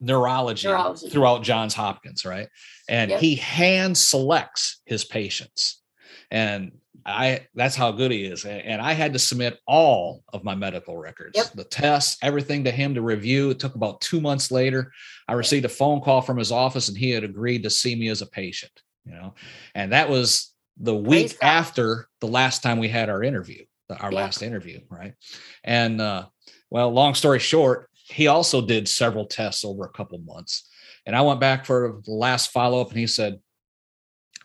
neurology, 0.00 0.68
neurology. 0.68 1.08
throughout 1.08 1.42
Johns 1.42 1.74
Hopkins, 1.74 2.24
right? 2.24 2.48
And 2.88 3.10
yep. 3.10 3.20
he 3.20 3.36
hand 3.36 3.96
selects 3.96 4.80
his 4.84 5.04
patients. 5.04 5.82
And 6.30 6.72
I 7.06 7.46
that's 7.54 7.76
how 7.76 7.92
good 7.92 8.10
he 8.10 8.24
is. 8.24 8.44
And 8.44 8.80
I 8.80 8.92
had 8.92 9.12
to 9.12 9.18
submit 9.18 9.58
all 9.66 10.22
of 10.32 10.42
my 10.42 10.54
medical 10.54 10.96
records, 10.96 11.36
yep. 11.36 11.52
the 11.54 11.64
tests, 11.64 12.16
everything 12.22 12.64
to 12.64 12.70
him 12.70 12.94
to 12.94 13.02
review. 13.02 13.50
It 13.50 13.58
took 13.58 13.74
about 13.74 14.00
two 14.00 14.20
months 14.20 14.50
later. 14.50 14.90
I 15.28 15.34
received 15.34 15.66
a 15.66 15.70
phone 15.70 16.00
call 16.00 16.22
from 16.22 16.38
his 16.38 16.50
office 16.50 16.88
and 16.88 16.96
he 16.96 17.10
had 17.10 17.24
agreed 17.24 17.62
to 17.64 17.70
see 17.70 17.94
me 17.94 18.08
as 18.08 18.22
a 18.22 18.26
patient, 18.26 18.72
you 19.04 19.12
know, 19.12 19.34
and 19.74 19.92
that 19.92 20.08
was 20.08 20.53
the 20.76 20.94
week 20.94 21.36
after 21.42 22.08
the 22.20 22.26
last 22.26 22.62
time 22.62 22.78
we 22.78 22.88
had 22.88 23.08
our 23.08 23.22
interview, 23.22 23.64
our 23.90 24.10
yep. 24.10 24.12
last 24.12 24.42
interview, 24.42 24.80
right? 24.90 25.14
And 25.62 26.00
uh, 26.00 26.26
well, 26.70 26.90
long 26.90 27.14
story 27.14 27.38
short, 27.38 27.88
he 27.92 28.26
also 28.26 28.60
did 28.60 28.88
several 28.88 29.26
tests 29.26 29.64
over 29.64 29.84
a 29.84 29.90
couple 29.90 30.18
months. 30.18 30.68
And 31.06 31.14
I 31.14 31.22
went 31.22 31.40
back 31.40 31.66
for 31.66 32.00
the 32.04 32.12
last 32.12 32.50
follow 32.50 32.80
up 32.80 32.88
and 32.88 32.98
he 32.98 33.06
said, 33.06 33.38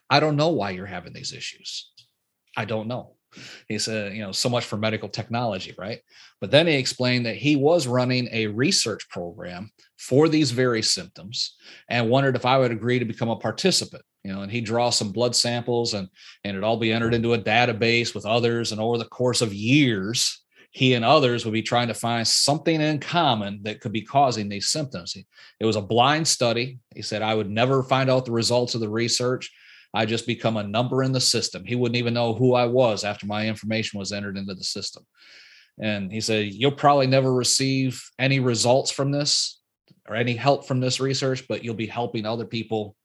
I 0.09 0.19
don't 0.19 0.35
know 0.35 0.49
why 0.49 0.71
you're 0.71 0.85
having 0.85 1.13
these 1.13 1.33
issues. 1.33 1.91
I 2.57 2.65
don't 2.65 2.87
know. 2.87 3.15
He 3.67 3.77
said, 3.79 4.13
you 4.13 4.21
know, 4.21 4.31
so 4.31 4.49
much 4.49 4.65
for 4.65 4.77
medical 4.77 5.09
technology, 5.09 5.73
right? 5.77 5.99
But 6.41 6.51
then 6.51 6.67
he 6.67 6.75
explained 6.75 7.25
that 7.25 7.35
he 7.35 7.55
was 7.55 7.87
running 7.87 8.27
a 8.31 8.47
research 8.47 9.07
program 9.09 9.71
for 9.97 10.29
these 10.29 10.51
very 10.51 10.81
symptoms 10.81 11.55
and 11.89 12.09
wondered 12.09 12.35
if 12.35 12.45
I 12.45 12.57
would 12.57 12.71
agree 12.71 12.99
to 12.99 13.05
become 13.05 13.29
a 13.29 13.35
participant. 13.35 14.03
You 14.23 14.33
know, 14.33 14.41
and 14.41 14.51
he'd 14.51 14.65
draw 14.65 14.89
some 14.89 15.11
blood 15.11 15.35
samples 15.35 15.93
and 15.93 16.09
and 16.43 16.51
it'd 16.51 16.63
all 16.63 16.77
be 16.77 16.91
entered 16.91 17.13
into 17.13 17.33
a 17.33 17.39
database 17.39 18.13
with 18.13 18.25
others. 18.25 18.71
And 18.71 18.81
over 18.81 18.97
the 18.97 19.05
course 19.05 19.41
of 19.41 19.53
years, 19.53 20.43
he 20.71 20.93
and 20.93 21.05
others 21.05 21.45
would 21.45 21.53
be 21.53 21.61
trying 21.61 21.87
to 21.87 21.93
find 21.93 22.27
something 22.27 22.79
in 22.79 22.99
common 22.99 23.61
that 23.63 23.81
could 23.81 23.91
be 23.91 24.01
causing 24.01 24.49
these 24.49 24.69
symptoms. 24.69 25.15
It 25.59 25.65
was 25.65 25.75
a 25.75 25.81
blind 25.81 26.27
study. 26.27 26.79
He 26.93 27.01
said, 27.01 27.21
I 27.21 27.33
would 27.33 27.49
never 27.49 27.81
find 27.81 28.09
out 28.09 28.25
the 28.25 28.31
results 28.31 28.75
of 28.75 28.81
the 28.81 28.89
research. 28.89 29.51
I 29.93 30.05
just 30.05 30.27
become 30.27 30.57
a 30.57 30.63
number 30.63 31.03
in 31.03 31.11
the 31.11 31.21
system. 31.21 31.65
He 31.65 31.75
wouldn't 31.75 31.97
even 31.97 32.13
know 32.13 32.33
who 32.33 32.53
I 32.53 32.65
was 32.65 33.03
after 33.03 33.25
my 33.25 33.47
information 33.47 33.99
was 33.99 34.11
entered 34.11 34.37
into 34.37 34.53
the 34.53 34.63
system. 34.63 35.05
And 35.81 36.11
he 36.11 36.21
said, 36.21 36.53
You'll 36.53 36.71
probably 36.71 37.07
never 37.07 37.33
receive 37.33 38.03
any 38.19 38.39
results 38.39 38.91
from 38.91 39.11
this 39.11 39.61
or 40.07 40.15
any 40.15 40.35
help 40.35 40.67
from 40.67 40.79
this 40.79 40.99
research, 40.99 41.47
but 41.47 41.63
you'll 41.63 41.75
be 41.75 41.87
helping 41.87 42.25
other 42.25 42.45
people 42.45 42.95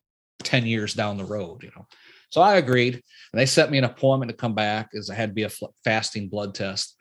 10 0.43 0.67
years 0.67 0.95
down 0.95 1.17
the 1.17 1.25
road, 1.25 1.63
you 1.63 1.71
know. 1.77 1.87
So 2.31 2.41
I 2.41 2.57
agreed. 2.57 2.95
And 2.95 3.41
they 3.41 3.47
set 3.47 3.71
me 3.71 3.79
an 3.79 3.85
appointment 3.85 4.31
to 4.31 4.37
come 4.37 4.55
back 4.55 4.91
as 4.99 5.09
I 5.09 5.15
had 5.15 5.31
to 5.31 5.35
be 5.35 5.45
a 5.45 5.51
fasting 5.85 6.29
blood 6.29 6.55
test. 6.55 6.97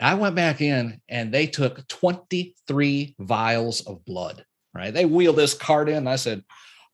I 0.00 0.14
went 0.14 0.34
back 0.34 0.60
in 0.60 1.00
and 1.08 1.32
they 1.32 1.46
took 1.46 1.86
23 1.88 3.14
vials 3.18 3.80
of 3.86 4.04
blood, 4.04 4.44
right? 4.74 4.92
They 4.92 5.06
wheeled 5.06 5.36
this 5.36 5.54
cart 5.54 5.88
in. 5.88 6.06
I 6.06 6.16
said, 6.16 6.44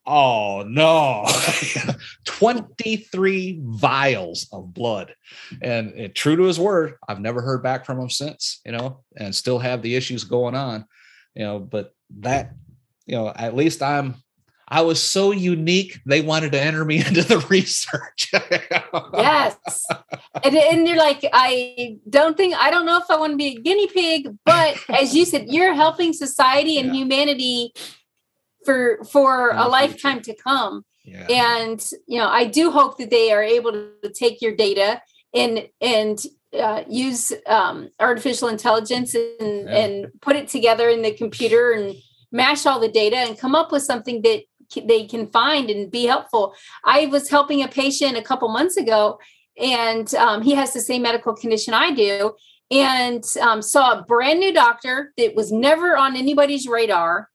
Oh 0.06 0.64
no, 0.66 1.26
23 2.26 3.61
vials 3.62 4.46
of 4.52 4.75
blood. 4.75 5.14
And, 5.62 5.92
and, 5.92 6.14
true 6.14 6.37
to 6.37 6.42
his 6.42 6.61
word, 6.61 6.96
I've 7.08 7.20
never 7.20 7.40
heard 7.40 7.62
back 7.62 7.87
from 7.87 7.99
him 7.99 8.11
since, 8.11 8.61
you 8.66 8.73
know, 8.73 9.02
and 9.16 9.34
still 9.34 9.58
have 9.58 9.80
the 9.80 9.96
issues 9.96 10.25
going 10.25 10.54
on, 10.54 10.84
you 11.34 11.44
know, 11.44 11.58
but 11.58 11.94
that, 12.18 12.52
you 13.06 13.16
know, 13.16 13.32
at 13.34 13.56
least 13.56 13.82
I'm 13.82 14.16
I 14.66 14.80
was 14.80 15.02
so 15.02 15.30
unique, 15.30 16.00
they 16.06 16.20
wanted 16.20 16.52
to 16.52 16.61
enter 16.61 16.84
me 16.84 16.99
into 17.06 17.23
the 17.23 17.38
research. 17.49 18.30
yes. 19.12 19.87
And, 20.42 20.56
and 20.56 20.88
you're 20.88 20.96
like, 20.96 21.25
I 21.32 21.99
don't 22.08 22.37
think, 22.37 22.54
I 22.56 22.70
don't 22.70 22.87
know 22.87 22.99
if 22.99 23.11
I 23.11 23.16
want 23.16 23.32
to 23.32 23.37
be 23.37 23.56
a 23.56 23.61
guinea 23.61 23.87
pig, 23.88 24.28
but 24.44 24.78
as 24.88 25.14
you 25.14 25.25
said, 25.26 25.46
you're 25.49 25.75
helping 25.75 26.12
society 26.12 26.78
and 26.78 26.88
yeah. 26.88 26.94
humanity 26.94 27.73
for 28.64 29.04
for 29.04 29.50
a 29.50 29.68
lifetime 29.68 30.21
to 30.23 30.35
come. 30.35 30.85
Yeah. 31.04 31.26
And 31.28 31.90
you 32.06 32.18
know, 32.18 32.28
I 32.28 32.44
do 32.47 32.71
hope 32.71 32.99
that 32.99 33.11
they 33.11 33.33
are 33.33 33.42
able 33.42 33.73
to 33.73 34.11
take 34.11 34.40
your 34.40 34.54
data 34.56 35.02
and 35.35 35.68
and 35.80 36.25
uh, 36.59 36.85
use 36.88 37.33
um, 37.47 37.90
artificial 38.00 38.49
intelligence 38.49 39.14
and 39.14 39.28
yeah. 39.40 39.76
and 39.76 40.06
put 40.21 40.37
it 40.37 40.49
together 40.49 40.88
in 40.88 41.02
the 41.02 41.12
computer 41.12 41.73
and 41.73 41.94
mash 42.33 42.66
all 42.66 42.80
the 42.80 42.88
data 42.88 43.16
and 43.16 43.38
come 43.38 43.54
up 43.54 43.71
with 43.71 43.83
something 43.83 44.23
that 44.23 44.42
they 44.85 45.06
can 45.06 45.26
find 45.28 45.71
and 45.71 45.90
be 45.90 46.04
helpful. 46.04 46.54
I 46.85 47.06
was 47.06 47.28
helping 47.28 47.62
a 47.62 47.68
patient 47.68 48.16
a 48.16 48.23
couple 48.23 48.49
months 48.49 48.76
ago, 48.76 49.18
and 49.59 50.12
um, 50.14 50.42
he 50.42 50.54
has 50.54 50.73
the 50.73 50.80
same 50.80 51.02
medical 51.02 51.35
condition 51.35 51.75
I 51.75 51.92
do, 51.92 52.35
and 52.71 53.25
um, 53.40 53.61
saw 53.61 53.99
a 53.99 54.02
brand 54.02 54.40
new 54.40 54.52
doctor 54.52 55.12
that 55.16 55.35
was 55.35 55.52
never 55.52 55.97
on 55.97 56.16
anybody's 56.16 56.66
radar 56.66 57.28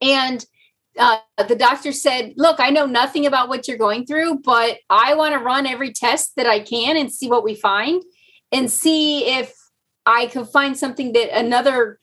and 0.00 0.44
uh, 0.98 1.18
the 1.46 1.56
doctor 1.56 1.92
said, 1.92 2.34
Look, 2.36 2.60
I 2.60 2.70
know 2.70 2.86
nothing 2.86 3.26
about 3.26 3.48
what 3.48 3.68
you're 3.68 3.78
going 3.78 4.04
through, 4.04 4.40
but 4.40 4.78
I 4.90 5.14
want 5.14 5.34
to 5.34 5.40
run 5.40 5.66
every 5.66 5.92
test 5.92 6.32
that 6.36 6.46
I 6.46 6.60
can 6.60 6.96
and 6.96 7.12
see 7.12 7.28
what 7.28 7.44
we 7.44 7.54
find 7.54 8.02
and 8.52 8.70
see 8.70 9.26
if 9.26 9.54
I 10.04 10.26
could 10.26 10.48
find 10.48 10.76
something 10.76 11.12
that 11.12 11.36
another 11.38 11.98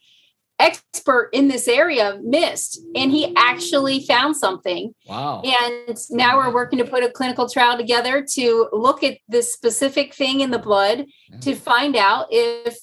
expert 0.58 1.28
in 1.32 1.48
this 1.48 1.68
area 1.68 2.18
missed. 2.22 2.80
And 2.94 3.10
he 3.10 3.34
actually 3.36 4.06
found 4.06 4.36
something. 4.36 4.94
Wow. 5.06 5.42
And 5.42 5.98
now 6.10 6.38
we're 6.38 6.52
working 6.52 6.78
to 6.78 6.84
put 6.84 7.04
a 7.04 7.10
clinical 7.10 7.48
trial 7.48 7.76
together 7.76 8.24
to 8.34 8.68
look 8.72 9.02
at 9.02 9.18
this 9.28 9.52
specific 9.52 10.14
thing 10.14 10.40
in 10.40 10.50
the 10.50 10.58
blood 10.58 11.06
yeah. 11.30 11.38
to 11.40 11.54
find 11.54 11.96
out 11.96 12.28
if 12.30 12.78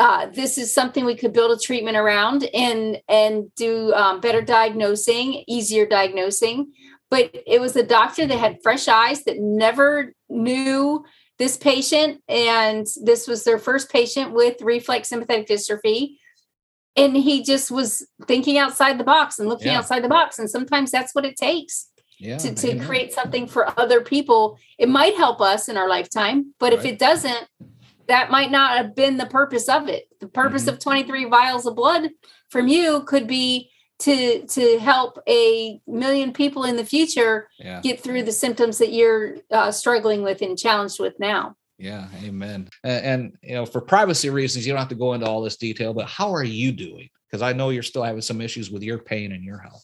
uh, 0.00 0.26
this 0.32 0.56
is 0.56 0.72
something 0.72 1.04
we 1.04 1.14
could 1.14 1.34
build 1.34 1.52
a 1.52 1.60
treatment 1.60 1.96
around 1.96 2.48
and 2.54 2.98
and 3.06 3.54
do 3.54 3.92
um, 3.92 4.18
better 4.18 4.40
diagnosing, 4.40 5.44
easier 5.46 5.84
diagnosing. 5.84 6.72
But 7.10 7.36
it 7.46 7.60
was 7.60 7.76
a 7.76 7.82
doctor 7.82 8.26
that 8.26 8.38
had 8.38 8.62
fresh 8.62 8.88
eyes 8.88 9.24
that 9.24 9.38
never 9.38 10.14
knew 10.30 11.04
this 11.38 11.58
patient, 11.58 12.22
and 12.28 12.86
this 13.04 13.28
was 13.28 13.44
their 13.44 13.58
first 13.58 13.92
patient 13.92 14.32
with 14.32 14.62
reflex 14.62 15.10
sympathetic 15.10 15.46
dystrophy. 15.46 16.16
And 16.96 17.14
he 17.14 17.42
just 17.42 17.70
was 17.70 18.06
thinking 18.26 18.56
outside 18.56 18.98
the 18.98 19.04
box 19.04 19.38
and 19.38 19.48
looking 19.48 19.68
yeah. 19.68 19.78
outside 19.78 20.02
the 20.02 20.08
box. 20.08 20.38
And 20.38 20.50
sometimes 20.50 20.90
that's 20.90 21.14
what 21.14 21.24
it 21.26 21.36
takes. 21.36 21.88
Yeah, 22.18 22.36
to, 22.36 22.54
to 22.54 22.78
create 22.80 23.14
something 23.14 23.46
for 23.46 23.78
other 23.80 24.02
people. 24.02 24.58
It 24.78 24.90
might 24.90 25.16
help 25.16 25.40
us 25.40 25.70
in 25.70 25.78
our 25.78 25.88
lifetime, 25.88 26.54
but 26.58 26.72
right. 26.72 26.78
if 26.78 26.84
it 26.84 26.98
doesn't, 26.98 27.48
that 28.08 28.30
might 28.30 28.50
not 28.50 28.76
have 28.76 28.94
been 28.94 29.16
the 29.16 29.26
purpose 29.26 29.68
of 29.68 29.88
it. 29.88 30.08
The 30.20 30.28
purpose 30.28 30.62
mm-hmm. 30.64 30.74
of 30.74 30.80
23 30.80 31.24
vials 31.26 31.66
of 31.66 31.76
blood 31.76 32.10
from 32.48 32.68
you 32.68 33.02
could 33.04 33.26
be 33.26 33.70
to 34.00 34.46
to 34.46 34.78
help 34.78 35.18
a 35.28 35.80
million 35.86 36.32
people 36.32 36.64
in 36.64 36.76
the 36.76 36.84
future 36.84 37.48
yeah. 37.58 37.80
get 37.80 38.00
through 38.00 38.22
the 38.22 38.32
symptoms 38.32 38.78
that 38.78 38.92
you're 38.92 39.36
uh, 39.50 39.70
struggling 39.70 40.22
with 40.22 40.42
and 40.42 40.58
challenged 40.58 40.98
with 40.98 41.18
now. 41.20 41.54
Yeah, 41.78 42.08
amen. 42.22 42.68
And, 42.84 43.04
and, 43.04 43.32
you 43.42 43.54
know, 43.54 43.64
for 43.64 43.80
privacy 43.80 44.28
reasons, 44.28 44.66
you 44.66 44.72
don't 44.72 44.80
have 44.80 44.90
to 44.90 44.94
go 44.94 45.14
into 45.14 45.26
all 45.26 45.40
this 45.40 45.56
detail. 45.56 45.94
But 45.94 46.08
how 46.08 46.34
are 46.34 46.44
you 46.44 46.72
doing? 46.72 47.08
Because 47.26 47.40
I 47.40 47.54
know 47.54 47.70
you're 47.70 47.82
still 47.82 48.02
having 48.02 48.20
some 48.20 48.42
issues 48.42 48.70
with 48.70 48.82
your 48.82 48.98
pain 48.98 49.32
and 49.32 49.42
your 49.42 49.58
health. 49.58 49.82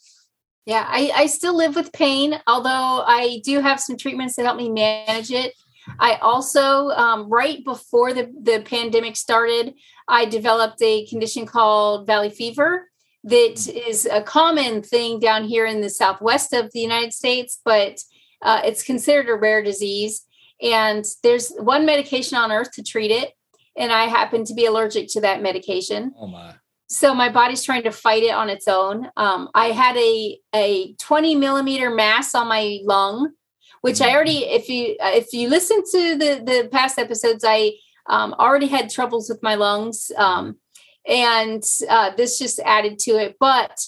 Yeah, 0.66 0.84
I, 0.86 1.10
I 1.14 1.26
still 1.26 1.56
live 1.56 1.74
with 1.74 1.92
pain, 1.92 2.38
although 2.46 3.02
I 3.06 3.40
do 3.44 3.60
have 3.60 3.80
some 3.80 3.96
treatments 3.96 4.34
to 4.34 4.42
help 4.42 4.58
me 4.58 4.68
manage 4.68 5.30
it. 5.30 5.54
I 5.98 6.14
also, 6.16 6.88
um, 6.90 7.28
right 7.28 7.64
before 7.64 8.12
the, 8.12 8.32
the 8.42 8.62
pandemic 8.64 9.16
started, 9.16 9.74
I 10.08 10.24
developed 10.24 10.80
a 10.82 11.06
condition 11.06 11.46
called 11.46 12.06
valley 12.06 12.30
fever 12.30 12.88
that 13.24 13.56
mm. 13.56 14.06
a 14.16 14.22
common 14.22 14.82
thing 14.82 15.18
down 15.18 15.44
here 15.44 15.66
in 15.66 15.80
the 15.80 15.90
southwest 15.90 16.52
of 16.52 16.72
the 16.72 16.80
United 16.80 17.12
States, 17.12 17.60
but 17.64 18.00
uh, 18.42 18.60
it's 18.64 18.82
considered 18.82 19.28
a 19.28 19.34
rare 19.34 19.62
disease. 19.62 20.24
And 20.62 21.04
there's 21.22 21.52
one 21.58 21.84
medication 21.84 22.38
on 22.38 22.52
earth 22.52 22.72
to 22.72 22.82
treat 22.82 23.10
it. 23.10 23.32
and 23.76 23.92
I 23.92 24.04
happen 24.06 24.44
to 24.44 24.54
be 24.54 24.64
allergic 24.66 25.08
to 25.08 25.20
that 25.20 25.42
medication. 25.42 26.14
Oh 26.18 26.26
my. 26.26 26.54
So 26.88 27.14
my 27.14 27.28
body's 27.30 27.64
trying 27.64 27.82
to 27.82 27.90
fight 27.90 28.22
it 28.22 28.30
on 28.30 28.48
its 28.48 28.68
own. 28.68 29.10
Um, 29.16 29.50
I 29.54 29.72
had 29.72 29.96
a 29.96 30.38
a 30.54 30.94
20 30.94 31.34
millimeter 31.34 31.90
mass 31.90 32.34
on 32.34 32.48
my 32.48 32.78
lung, 32.84 33.32
which 33.86 34.00
I 34.00 34.12
already, 34.12 34.38
if 34.38 34.68
you 34.68 34.96
if 34.98 35.32
you 35.32 35.48
listen 35.48 35.80
to 35.92 36.18
the 36.18 36.42
the 36.44 36.68
past 36.72 36.98
episodes, 36.98 37.44
I 37.46 37.74
um, 38.08 38.34
already 38.36 38.66
had 38.66 38.90
troubles 38.90 39.28
with 39.28 39.40
my 39.44 39.54
lungs, 39.54 40.10
um, 40.16 40.56
and 41.06 41.62
uh, 41.88 42.10
this 42.16 42.36
just 42.36 42.58
added 42.64 42.98
to 43.00 43.12
it. 43.12 43.36
But 43.38 43.78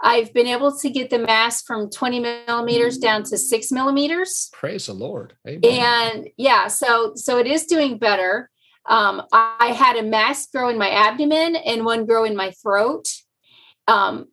I've 0.00 0.32
been 0.32 0.46
able 0.46 0.78
to 0.78 0.88
get 0.88 1.10
the 1.10 1.18
mass 1.18 1.62
from 1.62 1.90
20 1.90 2.20
millimeters 2.20 2.96
down 2.96 3.24
to 3.24 3.36
six 3.36 3.72
millimeters. 3.72 4.50
Praise 4.52 4.86
the 4.86 4.92
Lord. 4.92 5.34
Amen. 5.48 5.64
And 5.64 6.28
yeah, 6.36 6.68
so 6.68 7.14
so 7.16 7.38
it 7.38 7.48
is 7.48 7.66
doing 7.66 7.98
better. 7.98 8.48
Um, 8.88 9.20
I 9.32 9.74
had 9.76 9.96
a 9.96 10.04
mass 10.04 10.46
grow 10.46 10.68
in 10.68 10.78
my 10.78 10.90
abdomen 10.90 11.56
and 11.56 11.84
one 11.84 12.06
grow 12.06 12.22
in 12.22 12.36
my 12.36 12.52
throat 12.62 13.08
um, 13.88 14.28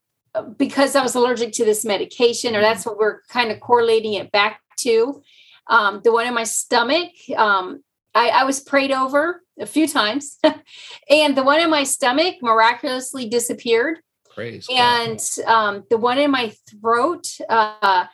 because 0.57 0.95
I 0.95 1.01
was 1.01 1.15
allergic 1.15 1.53
to 1.53 1.65
this 1.65 1.83
medication, 1.83 2.55
or 2.55 2.61
that's 2.61 2.85
what 2.85 2.99
we're 2.99 3.21
kind 3.29 3.49
of 3.49 3.59
correlating 3.59 4.13
it 4.13 4.31
back 4.31 4.61
to. 4.83 5.21
Um, 5.67 6.01
the 6.03 6.11
one 6.11 6.27
in 6.27 6.33
my 6.33 6.43
stomach, 6.43 7.11
um, 7.35 7.83
I, 8.13 8.29
I, 8.29 8.43
was 8.43 8.59
prayed 8.59 8.91
over 8.91 9.41
a 9.59 9.65
few 9.65 9.87
times, 9.87 10.37
and 11.09 11.37
the 11.37 11.43
one 11.43 11.61
in 11.61 11.69
my 11.69 11.83
stomach 11.83 12.35
miraculously 12.41 13.29
disappeared. 13.29 13.99
Praise 14.33 14.67
and 14.69 15.19
um, 15.45 15.83
the 15.89 15.97
one 15.97 16.17
in 16.17 16.31
my 16.31 16.53
throat 16.69 17.27
uh, 17.49 18.05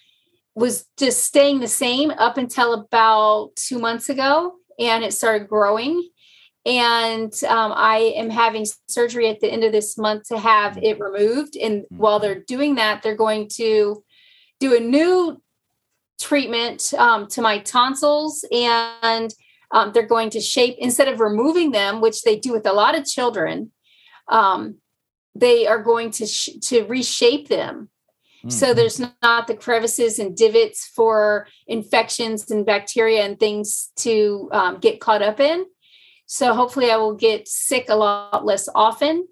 was 0.55 0.86
just 0.97 1.24
staying 1.24 1.59
the 1.59 1.67
same 1.67 2.12
up 2.12 2.38
until 2.38 2.74
about 2.74 3.55
two 3.55 3.79
months 3.79 4.09
ago, 4.09 4.53
and 4.77 5.03
it 5.03 5.13
started 5.13 5.47
growing 5.47 6.07
and 6.67 7.33
um, 7.45 7.71
I 7.74 8.13
am 8.17 8.29
having 8.29 8.65
surgery 8.89 9.29
at 9.29 9.39
the 9.39 9.50
end 9.50 9.63
of 9.63 9.71
this 9.71 9.97
month 9.97 10.27
to 10.27 10.38
have 10.38 10.77
it 10.83 11.00
removed. 11.00 11.55
And 11.55 11.83
mm-hmm. 11.83 11.97
while 11.97 12.19
they're 12.19 12.43
doing 12.43 12.75
that, 12.75 13.01
they're 13.01 13.15
going 13.15 13.47
to 13.53 14.03
do 14.59 14.75
a 14.75 14.79
new 14.81 15.41
treatment 16.19 16.93
um, 16.97 17.27
to 17.27 17.41
my 17.41 17.59
tonsils, 17.59 18.45
and 18.51 19.33
um, 19.71 19.91
they're 19.93 20.07
going 20.07 20.29
to 20.31 20.41
shape 20.41 20.75
instead 20.79 21.07
of 21.07 21.19
removing 21.19 21.71
them, 21.71 22.01
which 22.01 22.24
they 22.24 22.38
do 22.38 22.51
with 22.51 22.65
a 22.65 22.74
lot 22.74 22.97
of 22.97 23.05
children. 23.05 23.71
Um, 24.27 24.77
they 25.36 25.67
are 25.67 25.81
going 25.81 26.12
to 26.12 26.25
sh- 26.25 26.57
to 26.63 26.86
reshape 26.86 27.47
them. 27.47 27.89
Mm-hmm. 28.39 28.50
So 28.50 28.74
there's 28.74 29.00
not 29.00 29.47
the 29.47 29.55
crevices 29.55 30.19
and 30.19 30.36
divots 30.36 30.88
for 30.88 31.47
infections 31.67 32.50
and 32.50 32.65
bacteria 32.65 33.24
and 33.24 33.39
things 33.39 33.91
to 33.97 34.50
um, 34.51 34.77
get 34.79 35.00
caught 35.00 35.21
up 35.21 35.39
in 35.39 35.65
so 36.27 36.53
hopefully, 36.53 36.91
I 36.91 36.97
will 36.97 37.15
get 37.15 37.47
sick 37.47 37.86
a 37.88 37.95
lot 37.95 38.45
less 38.45 38.67
often 38.75 39.27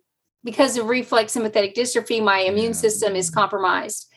because 0.45 0.77
of 0.77 0.87
reflex 0.87 1.33
sympathetic 1.33 1.75
dystrophy. 1.75 2.23
My 2.23 2.39
immune 2.39 2.73
system 2.73 3.17
is 3.17 3.29
compromised. 3.29 4.07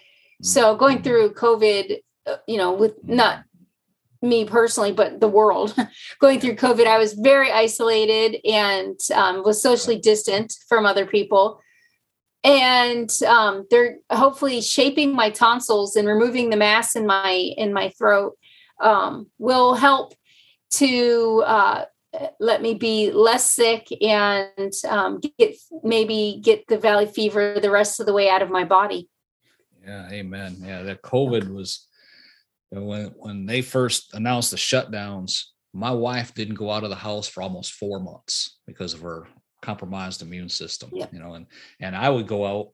So 0.42 0.76
going 0.76 1.02
through 1.02 1.34
COVID, 1.34 1.98
you 2.47 2.56
know, 2.56 2.73
with 2.73 2.94
not 3.04 3.44
me 4.23 4.44
personally, 4.44 4.92
but 4.92 5.20
the 5.20 5.28
world. 5.28 5.75
Going 6.20 6.40
through 6.40 6.56
COVID, 6.56 6.87
I 6.87 6.99
was 6.99 7.14
very 7.14 7.52
isolated 7.52 8.40
and 8.44 8.99
um, 9.14 9.44
was 9.44 9.62
socially 9.62 9.99
distant 9.99 10.54
from 10.68 10.87
other 10.87 11.06
people. 11.06 11.61
And 12.44 13.11
um, 13.26 13.66
they're 13.70 13.99
hopefully 14.11 14.61
shaping 14.61 15.14
my 15.14 15.30
tonsils 15.30 15.97
and 15.97 16.06
removing 16.06 16.50
the 16.50 16.56
mass 16.56 16.94
in 16.94 17.06
my 17.06 17.32
in 17.32 17.73
my 17.73 17.90
throat 17.90 18.38
um, 18.80 19.26
will 19.38 19.75
help 19.75 20.14
to 20.70 21.42
uh, 21.47 21.85
let 22.38 22.62
me 22.62 22.75
be 22.75 23.11
less 23.11 23.52
sick 23.52 23.88
and 24.00 24.72
um, 24.88 25.20
get 25.38 25.57
maybe 25.83 26.40
get 26.42 26.66
the 26.68 26.79
valley 26.79 27.07
fever 27.07 27.59
the 27.61 27.70
rest 27.70 27.98
of 27.98 28.07
the 28.07 28.12
way 28.12 28.31
out 28.31 28.42
of 28.42 28.50
my 28.50 28.64
body. 28.64 29.09
Yeah 29.85 30.09
amen. 30.11 30.59
Yeah 30.64 30.83
that 30.83 31.02
covid 31.02 31.52
was 31.52 31.88
when 32.70 33.07
when 33.16 33.46
they 33.46 33.62
first 33.62 34.14
announced 34.14 34.50
the 34.50 34.57
shutdowns 34.57 35.44
my 35.74 35.90
wife 35.90 36.35
didn't 36.35 36.54
go 36.54 36.70
out 36.70 36.85
of 36.85 36.90
the 36.90 36.96
house 36.96 37.28
for 37.28 37.42
almost 37.42 37.72
four 37.72 38.00
months 38.00 38.59
because 38.66 38.94
of 38.94 39.00
her 39.00 39.26
compromised 39.62 40.22
immune 40.22 40.48
system 40.48 40.90
yeah. 40.92 41.07
you 41.12 41.18
know 41.18 41.35
and 41.35 41.46
and 41.81 41.96
i 41.96 42.09
would 42.09 42.26
go 42.26 42.46
out 42.46 42.70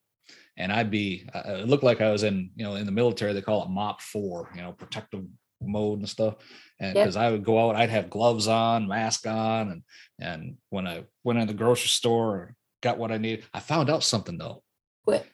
and 0.56 0.72
i'd 0.72 0.90
be 0.90 1.26
uh, 1.34 1.42
it 1.46 1.68
looked 1.68 1.84
like 1.84 2.00
i 2.00 2.10
was 2.10 2.22
in 2.22 2.50
you 2.56 2.64
know 2.64 2.74
in 2.74 2.86
the 2.86 2.92
military 2.92 3.32
they 3.32 3.40
call 3.40 3.62
it 3.62 3.68
MOPP 3.68 4.00
four 4.00 4.50
you 4.54 4.62
know 4.62 4.72
protective 4.72 5.24
mode 5.60 6.00
and 6.00 6.08
stuff 6.08 6.36
and 6.80 6.94
because 6.94 7.14
yep. 7.16 7.24
I 7.24 7.30
would 7.30 7.44
go 7.44 7.58
out, 7.58 7.76
I'd 7.76 7.90
have 7.90 8.10
gloves 8.10 8.48
on, 8.48 8.88
mask 8.88 9.26
on, 9.26 9.70
and 9.70 9.82
and 10.20 10.56
when 10.70 10.86
I 10.86 11.04
went 11.22 11.38
in 11.38 11.46
the 11.46 11.54
grocery 11.54 11.88
store, 11.88 12.42
and 12.42 12.54
got 12.82 12.98
what 12.98 13.12
I 13.12 13.18
needed. 13.18 13.44
I 13.54 13.60
found 13.60 13.90
out 13.90 14.02
something 14.02 14.38
though. 14.38 14.62
What? 15.04 15.26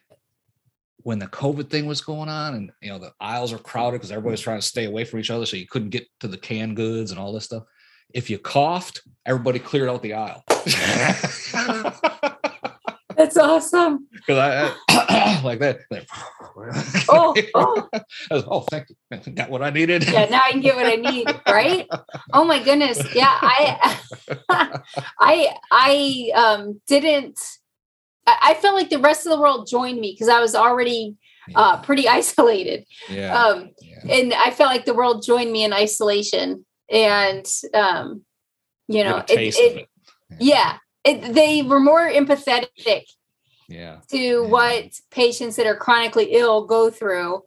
When 1.03 1.19
the 1.19 1.27
COVID 1.27 1.69
thing 1.69 1.85
was 1.85 2.01
going 2.01 2.29
on, 2.29 2.55
and 2.55 2.71
you 2.81 2.89
know 2.89 2.99
the 2.99 3.13
aisles 3.19 3.53
are 3.53 3.57
crowded 3.57 3.97
because 3.97 4.11
everybody's 4.11 4.41
trying 4.41 4.59
to 4.59 4.65
stay 4.65 4.85
away 4.85 5.05
from 5.05 5.19
each 5.19 5.31
other, 5.31 5.45
so 5.45 5.57
you 5.57 5.67
couldn't 5.67 5.89
get 5.89 6.07
to 6.19 6.27
the 6.27 6.37
canned 6.37 6.75
goods 6.75 7.11
and 7.11 7.19
all 7.19 7.33
this 7.33 7.45
stuff. 7.45 7.63
If 8.13 8.29
you 8.29 8.37
coughed, 8.37 9.01
everybody 9.25 9.59
cleared 9.59 9.89
out 9.89 10.01
the 10.01 10.13
aisle. 10.13 10.43
That's 13.21 13.37
awesome. 13.37 14.07
Because 14.21 14.37
I, 14.37 14.75
I 14.89 15.41
like 15.43 15.57
that. 15.59 15.79
Like, 15.89 16.07
oh, 17.09 17.35
oh. 17.55 17.89
Was, 18.29 18.43
oh, 18.47 18.59
thank 18.69 18.87
you. 18.89 19.33
Got 19.33 19.49
what 19.49 19.63
I 19.63 19.71
needed. 19.71 20.07
Yeah, 20.07 20.25
now 20.25 20.41
I 20.45 20.51
can 20.51 20.61
get 20.61 20.75
what 20.75 20.85
I 20.85 20.95
need. 20.95 21.27
Right? 21.47 21.89
Oh 22.33 22.45
my 22.45 22.61
goodness. 22.61 23.03
Yeah, 23.15 23.35
I, 23.41 23.99
I, 25.19 25.55
I 25.71 26.31
um 26.35 26.81
didn't. 26.85 27.39
I 28.41 28.53
felt 28.55 28.75
like 28.75 28.89
the 28.89 28.99
rest 28.99 29.25
of 29.25 29.31
the 29.31 29.41
world 29.41 29.67
joined 29.67 29.99
me 29.99 30.13
because 30.13 30.29
I 30.29 30.39
was 30.39 30.55
already 30.55 31.15
uh, 31.55 31.81
pretty 31.81 32.07
isolated. 32.19 32.85
Yeah. 33.09 33.37
Um, 33.37 33.71
yeah. 33.81 34.15
and 34.15 34.33
I 34.33 34.51
felt 34.51 34.71
like 34.71 34.85
the 34.85 34.93
world 34.93 35.23
joined 35.25 35.51
me 35.51 35.63
in 35.63 35.73
isolation, 35.73 36.65
and 36.89 37.45
um, 37.73 38.23
you 38.87 39.03
know, 39.03 39.17
it, 39.29 39.29
it, 39.29 39.55
it 39.57 39.89
yeah, 40.39 40.77
it, 41.03 41.33
they 41.33 41.61
were 41.61 41.79
more 41.79 42.09
empathetic 42.09 43.05
yeah. 43.71 43.97
to 44.09 44.17
yeah. 44.17 44.39
what 44.39 44.99
patients 45.09 45.55
that 45.55 45.65
are 45.65 45.75
chronically 45.75 46.33
ill 46.33 46.65
go 46.65 46.89
through 46.89 47.43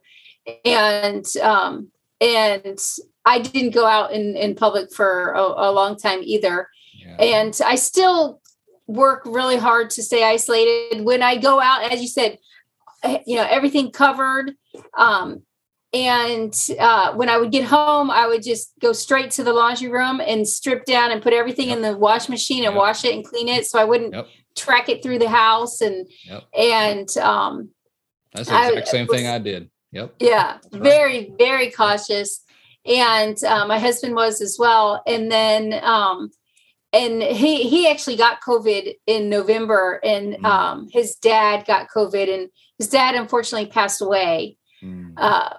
and 0.63 1.25
um 1.41 1.91
and 2.21 2.79
i 3.25 3.39
didn't 3.39 3.73
go 3.73 3.85
out 3.85 4.11
in 4.11 4.35
in 4.35 4.55
public 4.55 4.91
for 4.93 5.31
a, 5.31 5.41
a 5.41 5.71
long 5.71 5.95
time 5.95 6.19
either 6.23 6.69
yeah. 6.93 7.15
and 7.17 7.59
i 7.65 7.75
still 7.75 8.41
work 8.87 9.21
really 9.25 9.57
hard 9.57 9.89
to 9.89 10.03
stay 10.03 10.23
isolated 10.23 11.03
when 11.03 11.23
i 11.23 11.35
go 11.35 11.59
out 11.59 11.91
as 11.91 12.01
you 12.01 12.07
said 12.07 12.37
eh, 13.03 13.19
you 13.25 13.35
know 13.35 13.47
everything 13.49 13.91
covered 13.91 14.53
um 14.97 15.41
and 15.95 16.53
uh, 16.77 17.13
when 17.13 17.29
I 17.29 17.37
would 17.37 17.53
get 17.53 17.63
home, 17.63 18.11
I 18.11 18.27
would 18.27 18.43
just 18.43 18.73
go 18.81 18.91
straight 18.91 19.31
to 19.31 19.45
the 19.45 19.53
laundry 19.53 19.87
room 19.87 20.19
and 20.19 20.45
strip 20.45 20.83
down 20.83 21.09
and 21.11 21.21
put 21.21 21.31
everything 21.31 21.69
yep. 21.69 21.77
in 21.77 21.83
the 21.83 21.97
wash 21.97 22.27
machine 22.27 22.65
and 22.65 22.73
yep. 22.73 22.81
wash 22.81 23.05
it 23.05 23.15
and 23.15 23.23
clean 23.23 23.47
it, 23.47 23.65
so 23.65 23.79
I 23.79 23.85
wouldn't 23.85 24.13
yep. 24.13 24.27
track 24.57 24.89
it 24.89 25.01
through 25.01 25.19
the 25.19 25.29
house. 25.29 25.79
And 25.79 26.05
and 26.53 27.17
um, 27.17 27.69
that's 28.33 28.49
the 28.49 28.67
exact 28.67 28.87
I, 28.89 28.91
same 28.91 29.07
was, 29.07 29.15
thing 29.15 29.27
I 29.27 29.39
did. 29.39 29.69
Yep. 29.93 30.15
Yeah, 30.19 30.57
very 30.73 31.31
very 31.37 31.71
cautious, 31.71 32.43
and 32.85 33.41
uh, 33.45 33.65
my 33.65 33.79
husband 33.79 34.15
was 34.15 34.41
as 34.41 34.57
well. 34.59 35.01
And 35.07 35.31
then 35.31 35.79
um, 35.81 36.29
and 36.95 37.21
he 37.21 37.67
he 37.67 37.89
actually 37.89 38.15
got 38.15 38.41
COVID 38.41 38.93
in 39.05 39.29
November, 39.29 39.99
and 40.03 40.35
mm. 40.35 40.45
um, 40.45 40.87
his 40.91 41.15
dad 41.15 41.65
got 41.67 41.89
COVID, 41.89 42.33
and 42.33 42.49
his 42.77 42.89
dad 42.89 43.15
unfortunately 43.15 43.69
passed 43.69 44.01
away. 44.01 44.57
Mm. 44.83 45.13
Uh, 45.17 45.55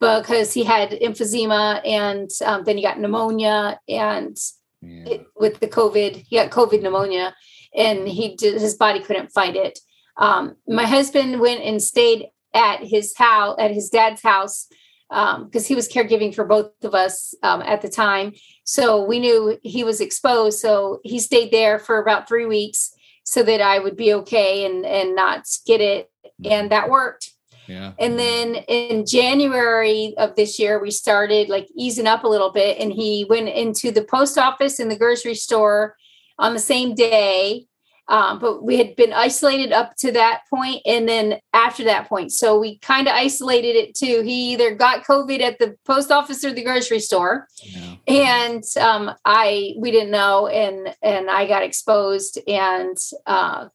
because 0.00 0.52
he 0.52 0.64
had 0.64 0.90
emphysema 0.90 1.80
and 1.86 2.30
um, 2.44 2.64
then 2.64 2.76
he 2.76 2.82
got 2.82 2.98
pneumonia 2.98 3.78
and 3.88 4.36
yeah. 4.82 5.04
it, 5.06 5.26
with 5.36 5.60
the 5.60 5.68
COVID, 5.68 6.24
he 6.28 6.36
got 6.36 6.50
COVID 6.50 6.82
pneumonia 6.82 7.34
and 7.74 8.08
he 8.08 8.34
did, 8.36 8.60
his 8.60 8.74
body 8.74 9.00
couldn't 9.00 9.30
fight 9.30 9.56
it. 9.56 9.78
Um, 10.16 10.56
my 10.66 10.86
husband 10.86 11.40
went 11.40 11.62
and 11.62 11.80
stayed 11.80 12.26
at 12.52 12.82
his 12.82 13.16
house, 13.16 13.56
at 13.58 13.70
his 13.70 13.90
dad's 13.90 14.22
house, 14.22 14.66
because 15.10 15.64
um, 15.64 15.68
he 15.68 15.74
was 15.74 15.88
caregiving 15.88 16.32
for 16.32 16.44
both 16.44 16.70
of 16.84 16.94
us 16.94 17.34
um, 17.42 17.62
at 17.62 17.82
the 17.82 17.88
time. 17.88 18.32
So 18.64 19.04
we 19.04 19.18
knew 19.18 19.58
he 19.62 19.82
was 19.82 20.00
exposed. 20.00 20.60
So 20.60 21.00
he 21.02 21.18
stayed 21.18 21.50
there 21.50 21.80
for 21.80 22.00
about 22.00 22.28
three 22.28 22.46
weeks 22.46 22.92
so 23.24 23.42
that 23.42 23.60
I 23.60 23.80
would 23.80 23.96
be 23.96 24.14
okay 24.14 24.64
and 24.64 24.86
and 24.86 25.16
not 25.16 25.46
get 25.66 25.80
it. 25.80 26.10
And 26.44 26.70
that 26.70 26.88
worked. 26.88 27.32
Yeah. 27.66 27.92
And 27.98 28.18
then 28.18 28.56
in 28.68 29.06
January 29.06 30.14
of 30.16 30.34
this 30.34 30.58
year, 30.58 30.80
we 30.80 30.90
started 30.90 31.48
like 31.48 31.68
easing 31.76 32.06
up 32.06 32.24
a 32.24 32.28
little 32.28 32.50
bit. 32.50 32.78
And 32.78 32.92
he 32.92 33.26
went 33.28 33.48
into 33.48 33.92
the 33.92 34.02
post 34.02 34.38
office 34.38 34.78
and 34.78 34.90
the 34.90 34.98
grocery 34.98 35.34
store 35.34 35.96
on 36.38 36.52
the 36.52 36.58
same 36.58 36.94
day 36.94 37.66
Um, 38.10 38.40
but 38.40 38.64
we 38.64 38.76
had 38.76 38.96
been 38.96 39.12
isolated 39.12 39.72
up 39.72 39.94
to 39.98 40.10
that 40.10 40.42
point 40.50 40.82
and 40.84 41.08
then 41.08 41.38
after 41.52 41.84
that 41.84 42.08
point. 42.08 42.32
So 42.32 42.58
we 42.58 42.78
kind 42.78 43.06
of 43.06 43.14
isolated 43.14 43.76
it 43.76 43.94
too. 43.94 44.22
He 44.22 44.52
either 44.52 44.74
got 44.74 45.04
COVID 45.04 45.40
at 45.40 45.60
the 45.60 45.76
post 45.86 46.10
office 46.10 46.44
or 46.44 46.52
the 46.52 46.64
grocery 46.64 46.98
store. 46.98 47.46
Yeah. 47.62 47.94
And 48.08 48.64
um, 48.80 49.12
I 49.24 49.74
we 49.78 49.92
didn't 49.92 50.10
know 50.10 50.48
and 50.48 50.92
and 51.00 51.30
I 51.30 51.46
got 51.46 51.62
exposed 51.62 52.40
and 52.48 52.96
uh, 53.26 53.68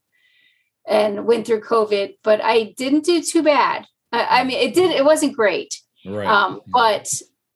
and 0.85 1.25
went 1.25 1.47
through 1.47 1.61
COVID, 1.61 2.17
but 2.21 2.43
I 2.43 2.73
didn't 2.75 3.05
do 3.05 3.21
too 3.21 3.41
bad. 3.41 3.87
I, 4.11 4.41
I 4.41 4.43
mean 4.43 4.59
it 4.59 4.73
did 4.75 4.91
it 4.91 5.05
wasn't 5.05 5.37
great. 5.37 5.81
Right. 6.05 6.27
Um, 6.27 6.59
but 6.67 7.07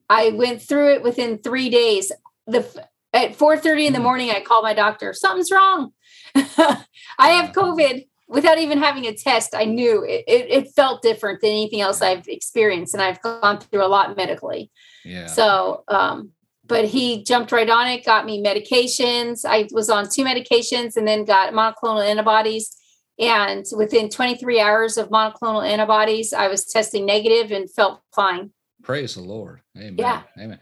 I 0.09 0.29
went 0.29 0.61
through 0.61 0.93
it 0.93 1.03
within 1.03 1.39
three 1.39 1.69
days. 1.69 2.09
The 2.47 2.65
at 3.11 3.35
4 3.35 3.57
30 3.57 3.87
in 3.87 3.93
the 3.93 3.99
hmm. 3.99 4.03
morning, 4.05 4.29
I 4.29 4.39
called 4.39 4.63
my 4.63 4.73
doctor. 4.73 5.13
Something's 5.13 5.51
wrong 5.51 5.91
I 6.35 7.29
have 7.29 7.53
COVID 7.53 8.05
without 8.27 8.59
even 8.59 8.77
having 8.77 9.05
a 9.05 9.13
test. 9.13 9.55
I 9.55 9.65
knew 9.65 10.03
it, 10.03 10.23
it, 10.27 10.49
it, 10.49 10.71
felt 10.75 11.01
different 11.01 11.41
than 11.41 11.49
anything 11.49 11.81
else 11.81 12.01
I've 12.01 12.27
experienced, 12.27 12.93
and 12.93 13.01
I've 13.01 13.21
gone 13.21 13.59
through 13.59 13.83
a 13.83 13.87
lot 13.87 14.15
medically. 14.15 14.71
Yeah. 15.03 15.25
So, 15.25 15.83
um, 15.87 16.31
but 16.65 16.85
he 16.85 17.23
jumped 17.23 17.51
right 17.51 17.69
on 17.69 17.87
it, 17.87 18.05
got 18.05 18.25
me 18.25 18.43
medications. 18.43 19.43
I 19.43 19.67
was 19.71 19.89
on 19.89 20.07
two 20.07 20.23
medications 20.23 20.95
and 20.95 21.07
then 21.07 21.25
got 21.25 21.51
monoclonal 21.51 22.07
antibodies. 22.07 22.75
And 23.17 23.65
within 23.75 24.09
23 24.09 24.61
hours 24.61 24.97
of 24.97 25.09
monoclonal 25.09 25.67
antibodies, 25.67 26.31
I 26.31 26.47
was 26.47 26.65
testing 26.65 27.05
negative 27.05 27.51
and 27.51 27.69
felt 27.69 28.01
fine. 28.15 28.51
Praise 28.83 29.15
the 29.15 29.21
Lord. 29.21 29.61
Amen. 29.75 29.95
Yeah. 29.97 30.21
Amen. 30.37 30.59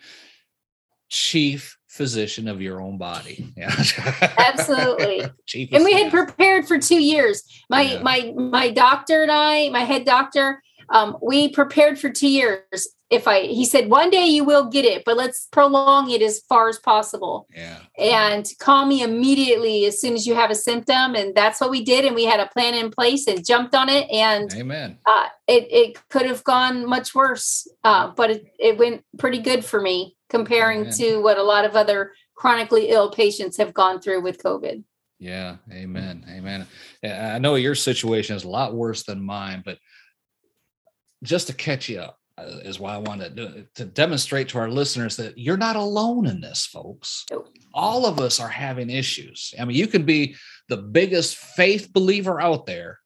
Chief 1.10 1.77
physician 1.98 2.48
of 2.48 2.62
your 2.62 2.80
own 2.80 2.98
body. 2.98 3.52
Yeah. 3.58 3.76
Absolutely. 4.38 5.22
and 5.74 5.84
we 5.84 5.94
had 5.94 6.12
prepared 6.12 6.68
for 6.68 6.78
two 6.78 7.02
years. 7.02 7.44
My 7.70 7.82
yeah. 7.82 8.02
my 8.02 8.34
my 8.38 8.70
doctor 8.70 9.24
and 9.24 9.32
I, 9.32 9.70
my 9.70 9.84
head 9.84 10.06
doctor, 10.06 10.62
um, 10.90 11.18
we 11.22 11.50
prepared 11.50 12.00
for 12.00 12.10
two 12.10 12.30
years. 12.30 12.88
If 13.10 13.26
I 13.28 13.42
he 13.44 13.66
said 13.66 13.90
one 13.90 14.10
day 14.10 14.26
you 14.28 14.44
will 14.44 14.66
get 14.66 14.86
it, 14.86 15.04
but 15.06 15.18
let's 15.18 15.48
prolong 15.52 16.12
it 16.12 16.22
as 16.22 16.42
far 16.42 16.68
as 16.70 16.78
possible. 16.78 17.48
Yeah. 17.56 17.80
And 17.98 18.48
call 18.60 18.86
me 18.86 19.02
immediately 19.02 19.86
as 19.86 20.00
soon 20.00 20.14
as 20.14 20.28
you 20.28 20.36
have 20.36 20.52
a 20.52 20.56
symptom. 20.56 21.16
And 21.16 21.34
that's 21.34 21.60
what 21.62 21.72
we 21.72 21.84
did. 21.84 22.04
And 22.06 22.16
we 22.16 22.26
had 22.26 22.42
a 22.42 22.48
plan 22.48 22.74
in 22.74 22.92
place 22.92 23.26
and 23.26 23.46
jumped 23.46 23.74
on 23.74 23.88
it. 23.90 24.10
And 24.12 24.54
amen. 24.54 25.00
Uh, 25.06 25.28
it, 25.48 25.68
it 25.72 26.10
could 26.10 26.26
have 26.26 26.44
gone 26.44 26.86
much 26.86 27.16
worse. 27.16 27.66
Uh, 27.86 28.12
but 28.14 28.30
it, 28.30 28.46
it 28.60 28.78
went 28.78 29.06
pretty 29.18 29.40
good 29.40 29.64
for 29.64 29.80
me 29.80 30.17
comparing 30.30 30.82
amen. 30.82 30.94
to 30.94 31.18
what 31.22 31.38
a 31.38 31.44
lot 31.44 31.66
of 31.66 31.76
other 31.76 32.14
chronically 32.36 32.90
ill 32.90 33.12
patients 33.12 33.58
have 33.58 33.74
gone 33.74 34.00
through 34.00 34.22
with 34.22 34.42
COVID. 34.42 34.84
Yeah, 35.20 35.58
amen, 35.72 36.26
amen. 36.30 36.68
I 37.04 37.40
know 37.40 37.56
your 37.56 37.76
situation 37.76 38.36
is 38.36 38.44
a 38.44 38.50
lot 38.50 38.76
worse 38.76 39.04
than 39.04 39.24
mine, 39.24 39.64
but 39.66 39.80
just 41.24 41.48
to 41.48 41.54
catch 41.54 41.90
you 41.90 42.00
up 42.00 42.20
uh, 42.38 42.60
is 42.64 42.80
why 42.80 42.94
I 42.94 43.00
wanted 43.00 43.36
to, 43.38 43.66
to 43.76 43.86
demonstrate 43.86 44.50
to 44.50 44.60
our 44.60 44.70
listeners 44.70 45.18
that 45.18 45.38
you're 45.38 45.58
not 45.58 45.76
alone 45.76 46.28
in 46.28 46.40
this, 46.40 46.68
folks. 46.68 47.26
All 47.74 48.06
of 48.06 48.20
us 48.20 48.40
are 48.40 48.48
having 48.48 48.92
issues. 48.92 49.56
I 49.60 49.66
mean, 49.66 49.76
you 49.76 49.88
can 49.88 50.04
be 50.04 50.36
the 50.70 50.78
biggest 50.78 51.38
faith 51.38 51.92
believer 51.92 52.40
out 52.40 52.68
there, 52.68 53.00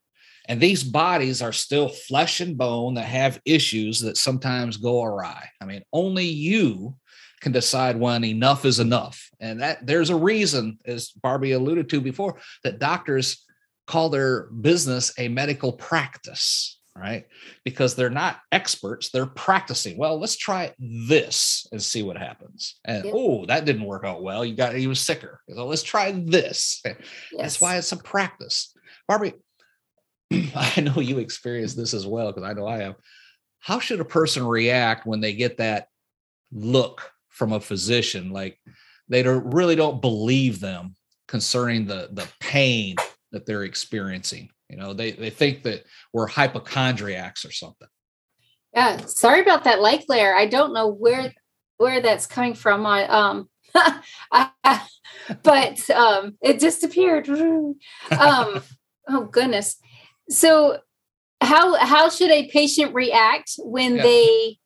and 0.49 0.59
these 0.59 0.83
bodies 0.83 1.41
are 1.41 1.53
still 1.53 1.87
flesh 1.87 2.41
and 2.41 2.57
bone 2.57 2.95
that 2.95 3.05
have 3.05 3.39
issues 3.45 4.01
that 4.01 4.17
sometimes 4.17 4.75
go 4.75 5.01
awry. 5.01 5.47
I 5.61 5.65
mean, 5.65 5.83
only 5.93 6.25
you 6.25 6.97
can 7.41 7.51
decide 7.51 7.99
when 7.99 8.23
enough 8.23 8.65
is 8.65 8.79
enough. 8.79 9.29
And 9.39 9.61
that 9.61 9.85
there's 9.85 10.11
a 10.11 10.15
reason, 10.15 10.77
as 10.85 11.09
Barby 11.09 11.51
alluded 11.51 11.89
to 11.89 11.99
before, 11.99 12.37
that 12.63 12.79
doctors 12.79 13.45
call 13.87 14.09
their 14.09 14.43
business 14.43 15.13
a 15.17 15.27
medical 15.27 15.73
practice, 15.73 16.79
right? 16.95 17.25
Because 17.65 17.95
they're 17.95 18.11
not 18.11 18.39
experts, 18.51 19.09
they're 19.09 19.25
practicing. 19.25 19.97
Well, 19.97 20.19
let's 20.19 20.37
try 20.37 20.73
this 20.79 21.67
and 21.71 21.81
see 21.81 22.03
what 22.03 22.17
happens. 22.17 22.79
And 22.85 23.05
yep. 23.05 23.13
oh, 23.17 23.45
that 23.47 23.65
didn't 23.65 23.85
work 23.85 24.05
out 24.05 24.23
well. 24.23 24.45
You 24.45 24.55
got 24.55 24.75
even 24.75 24.95
sicker. 24.95 25.41
So 25.49 25.65
let's 25.65 25.83
try 25.83 26.11
this. 26.11 26.81
Yes. 26.85 26.95
That's 27.37 27.61
why 27.61 27.77
it's 27.77 27.91
a 27.91 27.97
practice. 27.97 28.73
Barby, 29.07 29.33
I 30.31 30.79
know 30.81 31.01
you 31.01 31.17
experienced 31.17 31.75
this 31.75 31.95
as 31.95 32.05
well, 32.05 32.31
because 32.31 32.47
I 32.47 32.53
know 32.53 32.67
I 32.67 32.83
have. 32.83 32.95
How 33.59 33.79
should 33.79 33.99
a 33.99 34.05
person 34.05 34.45
react 34.45 35.05
when 35.05 35.21
they 35.21 35.33
get 35.33 35.57
that 35.57 35.87
look 36.51 37.10
from 37.31 37.53
a 37.53 37.59
physician 37.59 38.29
like 38.29 38.59
they 39.09 39.23
don't 39.23 39.53
really 39.53 39.75
don't 39.75 40.01
believe 40.01 40.59
them 40.59 40.95
concerning 41.27 41.85
the 41.85 42.09
the 42.11 42.27
pain 42.39 42.95
that 43.31 43.45
they're 43.45 43.63
experiencing. 43.63 44.49
You 44.69 44.77
know 44.77 44.93
they 44.93 45.11
they 45.11 45.29
think 45.29 45.63
that 45.63 45.83
we're 46.13 46.27
hypochondriacs 46.27 47.43
or 47.43 47.51
something. 47.51 47.87
Yeah 48.73 49.05
sorry 49.05 49.41
about 49.41 49.65
that 49.65 49.81
light 49.81 50.05
layer 50.07 50.33
i 50.33 50.45
don't 50.45 50.73
know 50.73 50.87
where 50.87 51.33
where 51.81 51.99
that's 51.99 52.27
coming 52.27 52.53
from. 52.53 52.85
I 52.85 53.07
um 53.07 53.49
I, 54.31 54.81
but 55.43 55.89
um 55.89 56.37
it 56.41 56.59
disappeared. 56.59 57.27
Um 58.11 58.61
oh 59.09 59.25
goodness. 59.31 59.77
So 60.29 60.79
how 61.41 61.75
how 61.75 62.09
should 62.09 62.29
a 62.29 62.49
patient 62.49 62.93
react 62.93 63.53
when 63.57 63.95
yeah. 63.97 64.03
they 64.03 64.57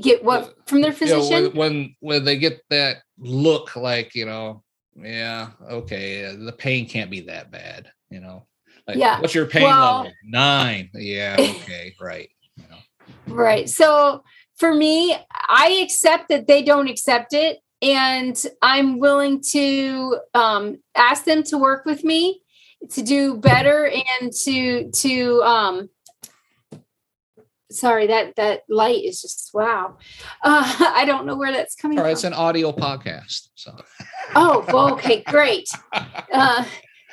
get 0.00 0.22
what 0.22 0.54
from 0.66 0.80
their 0.82 0.92
physician 0.92 1.36
you 1.36 1.42
know, 1.44 1.50
when, 1.50 1.96
when 2.00 2.24
they 2.24 2.36
get 2.36 2.60
that 2.70 2.98
look 3.18 3.76
like 3.76 4.14
you 4.14 4.26
know 4.26 4.62
yeah 4.94 5.50
okay 5.70 6.34
the 6.36 6.52
pain 6.52 6.86
can't 6.86 7.10
be 7.10 7.20
that 7.20 7.50
bad 7.50 7.90
you 8.10 8.20
know? 8.20 8.46
Like, 8.86 8.98
yeah 8.98 9.20
what's 9.20 9.34
your 9.34 9.46
pain 9.46 9.64
well, 9.64 9.98
level? 9.98 10.12
Nine. 10.24 10.90
Yeah 10.94 11.36
okay 11.40 11.94
right 12.00 12.28
you 12.56 12.64
know? 12.68 13.34
Right 13.34 13.68
so 13.68 14.22
for 14.58 14.72
me 14.72 15.16
i 15.48 15.80
accept 15.82 16.28
that 16.28 16.46
they 16.46 16.62
don't 16.62 16.88
accept 16.88 17.34
it 17.34 17.58
and 17.82 18.42
i'm 18.62 18.98
willing 18.98 19.42
to 19.50 20.18
um, 20.34 20.78
ask 20.94 21.24
them 21.24 21.42
to 21.44 21.58
work 21.58 21.84
with 21.84 22.04
me 22.04 22.40
to 22.90 23.02
do 23.02 23.36
better 23.36 23.90
and 24.20 24.32
to 24.32 24.90
to 24.92 25.42
um, 25.42 25.88
sorry 27.70 28.06
that 28.06 28.34
that 28.36 28.62
light 28.68 29.02
is 29.04 29.22
just 29.22 29.50
wow 29.52 29.96
uh, 30.42 30.76
i 30.94 31.04
don't 31.04 31.26
know 31.26 31.36
where 31.36 31.52
that's 31.52 31.74
coming 31.74 31.98
right, 31.98 32.04
from 32.04 32.12
it's 32.12 32.24
an 32.24 32.32
audio 32.32 32.72
podcast 32.72 33.48
so 33.54 33.76
oh 34.34 34.64
well, 34.68 34.92
okay 34.94 35.22
great 35.22 35.68
uh, 36.32 36.64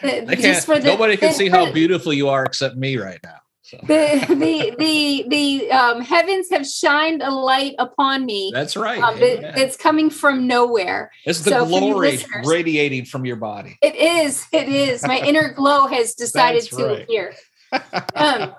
just 0.01 0.65
for 0.65 0.79
the, 0.79 0.87
nobody 0.87 1.17
can 1.17 1.29
the, 1.29 1.33
see 1.33 1.49
how 1.49 1.71
beautiful 1.71 2.13
you 2.13 2.29
are 2.29 2.43
except 2.45 2.75
me 2.75 2.97
right 2.97 3.19
now 3.23 3.37
so. 3.73 3.77
the 3.87 4.25
the 4.29 4.75
the 4.77 5.25
the 5.29 5.71
um, 5.71 6.01
heavens 6.01 6.49
have 6.51 6.67
shined 6.67 7.23
a 7.23 7.31
light 7.31 7.75
upon 7.79 8.25
me. 8.25 8.51
That's 8.53 8.75
right. 8.75 9.01
Um, 9.01 9.17
it, 9.17 9.39
it's 9.57 9.77
coming 9.77 10.09
from 10.09 10.47
nowhere. 10.47 11.11
It's 11.25 11.39
the 11.39 11.51
so 11.51 11.65
glory 11.65 12.19
radiating 12.45 13.05
from 13.05 13.25
your 13.25 13.37
body. 13.37 13.77
It 13.81 13.95
is. 13.95 14.45
It 14.51 14.67
is. 14.67 15.07
My 15.07 15.17
inner 15.17 15.53
glow 15.53 15.87
has 15.87 16.13
decided 16.15 16.63
to 16.63 16.85
right. 16.85 17.03
appear. 17.03 17.33
Um, 18.15 18.53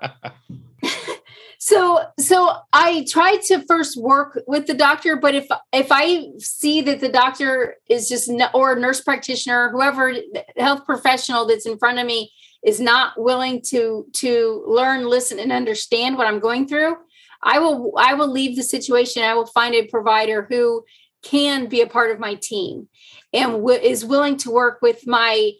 so 1.64 1.98
so 2.18 2.55
i 2.74 3.07
try 3.09 3.37
to 3.37 3.64
first 3.66 3.96
work 3.96 4.38
with 4.46 4.66
the 4.66 4.74
doctor 4.74 5.16
but 5.16 5.35
if 5.35 5.46
if 5.72 5.87
i 5.90 6.27
see 6.38 6.83
that 6.83 7.00
the 7.00 7.09
doctor 7.09 7.77
is 7.88 8.07
just 8.07 8.31
or 8.53 8.77
nurse 8.77 9.00
practitioner 9.00 9.70
whoever 9.70 10.12
health 10.59 10.85
professional 10.85 11.46
that's 11.46 11.64
in 11.64 11.79
front 11.79 11.98
of 11.98 12.05
me 12.05 12.31
is 12.62 12.81
not 12.81 13.14
willing 13.16 13.62
to 13.62 14.07
to 14.12 14.62
learn 14.66 15.09
listen 15.09 15.38
and 15.38 15.53
understand 15.53 16.18
what 16.18 16.27
i'm 16.27 16.38
going 16.38 16.68
through 16.68 16.96
i 17.42 17.59
will 17.59 17.94
i 17.96 18.12
will 18.12 18.31
leave 18.31 18.57
the 18.57 18.62
situation. 18.62 19.22
I 19.22 19.33
will 19.33 19.46
find 19.46 19.74
a 19.74 19.87
provider 19.87 20.46
who 20.50 20.85
can 21.22 21.66
be 21.66 21.81
a 21.81 21.87
part 21.87 22.11
of 22.11 22.18
my 22.18 22.35
team 22.35 22.88
and 23.33 23.53
w- 23.53 23.81
is 23.81 24.05
willing 24.05 24.37
to 24.37 24.50
work 24.50 24.83
with 24.83 25.07
my 25.07 25.53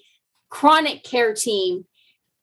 chronic 0.51 1.03
care 1.03 1.33
team 1.33 1.87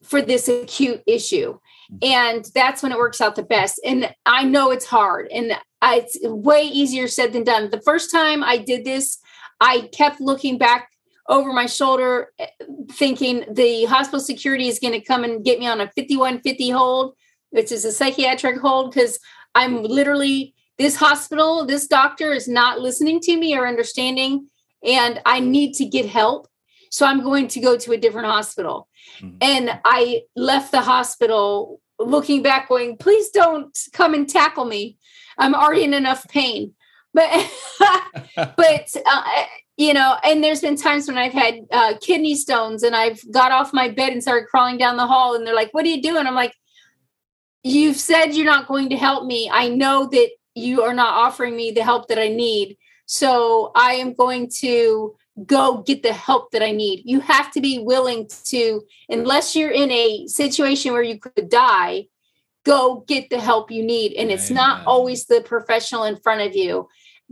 for 0.02 0.20
this 0.20 0.48
acute 0.48 1.04
issue 1.06 1.60
and 2.02 2.46
that's 2.54 2.82
when 2.82 2.92
it 2.92 2.98
works 2.98 3.22
out 3.22 3.36
the 3.36 3.44
best. 3.44 3.80
And 3.86 4.14
i 4.26 4.44
know 4.44 4.72
it's 4.72 4.86
hard. 4.86 5.28
And 5.32 5.54
I, 5.82 5.98
it's 5.98 6.18
way 6.24 6.62
easier 6.64 7.08
said 7.08 7.34
than 7.34 7.44
done. 7.44 7.70
The 7.70 7.82
first 7.82 8.12
time 8.12 8.44
i 8.44 8.58
did 8.58 8.86
this 8.86 9.20
i 9.60 9.90
kept 9.94 10.20
looking 10.20 10.58
back 10.58 10.90
over 11.30 11.54
my 11.54 11.66
shoulder 11.66 12.28
eh, 12.40 12.48
thinking 12.92 13.46
the 13.50 13.86
hospital 13.86 14.20
security 14.20 14.68
is 14.68 14.80
going 14.80 14.94
to 14.94 15.02
come 15.02 15.24
and 15.24 15.46
get 15.46 15.60
me 15.60 15.68
on 15.68 15.80
a 15.82 15.86
5150 15.96 16.70
hold 16.70 17.16
which 17.52 17.72
is 17.72 17.86
a 17.86 17.92
psychiatric 17.92 18.60
hold 18.60 18.92
because 18.92 19.20
i'm 19.56 19.84
literally 19.84 20.54
this 20.78 20.96
hospital 20.96 21.66
this 21.66 21.88
doctor 21.88 22.32
is 22.34 22.48
not 22.48 22.80
listening 22.80 23.20
to 23.20 23.38
me 23.38 23.58
or 23.58 23.68
understanding 23.68 24.48
and 24.84 25.22
i 25.26 25.40
need 25.40 25.74
to 25.74 25.86
get 25.86 26.06
help. 26.08 26.48
So 26.90 27.06
i'm 27.06 27.24
going 27.24 27.48
to 27.50 27.60
go 27.60 27.78
to 27.78 27.92
a 27.94 27.98
different 27.98 28.28
hospital. 28.28 28.88
Mm-hmm. 29.20 29.38
and 29.42 29.80
i 29.86 30.22
left 30.36 30.72
the 30.72 30.82
hospital 30.82 31.81
looking 32.04 32.42
back 32.42 32.70
going 32.70 32.98
please 32.98 33.30
don't 33.30 33.78
come 33.94 34.14
and 34.14 34.30
tackle 34.30 34.66
me 34.66 34.98
i'm 35.38 35.56
already 35.56 35.84
in 35.84 35.94
enough 35.94 36.28
pain 36.28 36.74
but 37.14 37.30
but 38.36 38.96
uh, 39.06 39.24
you 39.82 39.94
know, 39.94 40.18
and 40.24 40.44
there's 40.44 40.62
been 40.62 40.76
times 40.76 41.08
when 41.08 41.18
I've 41.18 41.34
had 41.34 41.66
uh, 41.72 41.94
kidney 42.00 42.36
stones 42.36 42.84
and 42.84 42.96
I've 42.96 43.20
got 43.32 43.52
off 43.52 43.74
my 43.74 43.90
bed 43.90 44.14
and 44.14 44.22
started 44.22 44.48
crawling 44.48 44.78
down 44.78 44.96
the 44.96 45.08
hall, 45.08 45.36
and 45.36 45.46
they're 45.46 45.56
like, 45.56 45.74
"What 45.74 45.86
are 45.86 45.90
you 45.90 46.02
doing?" 46.02 46.28
I'm 46.28 46.36
like, 46.36 46.54
"You've 47.64 47.98
said 47.98 48.36
you're 48.36 48.46
not 48.46 48.68
going 48.68 48.90
to 48.90 48.96
help 48.98 49.26
me. 49.26 49.50
I 49.52 49.70
know 49.70 50.08
that 50.12 50.30
you 50.54 50.84
are 50.84 50.94
not 50.94 51.14
offering 51.14 51.56
me 51.56 51.72
the 51.72 51.84
help 51.84 52.10
that 52.10 52.20
I 52.20 52.28
need, 52.28 52.78
so 53.06 53.72
I 53.76 53.94
am 53.94 54.14
going 54.14 54.50
to." 54.60 55.16
Go 55.46 55.82
get 55.82 56.04
the 56.04 56.14
help 56.14 56.52
that 56.52 56.62
I 56.62 56.72
need. 56.72 57.04
You 57.06 57.22
have 57.22 57.52
to 57.54 57.62
be 57.62 57.80
willing 57.80 58.30
to, 58.46 58.82
unless 59.10 59.56
you're 59.56 59.72
in 59.72 59.90
a 59.92 60.28
situation 60.28 60.94
where 60.94 61.04
you 61.04 61.20
could 61.20 61.50
die, 61.50 62.08
go 62.66 63.04
get 63.08 63.30
the 63.30 63.40
help 63.40 63.72
you 63.72 63.84
need. 63.84 64.14
And 64.14 64.30
it's 64.30 64.52
Amen. 64.52 64.64
not 64.64 64.86
always 64.86 65.26
the 65.26 65.42
professional 65.42 66.04
in 66.04 66.18
front 66.18 66.42
of 66.42 66.56
you, 66.56 66.90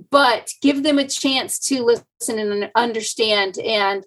but 0.10 0.50
give 0.62 0.84
them 0.84 0.98
a 0.98 1.08
chance 1.08 1.60
to 1.68 1.84
listen 1.84 2.40
and 2.40 2.72
understand. 2.74 3.58
And 3.60 4.06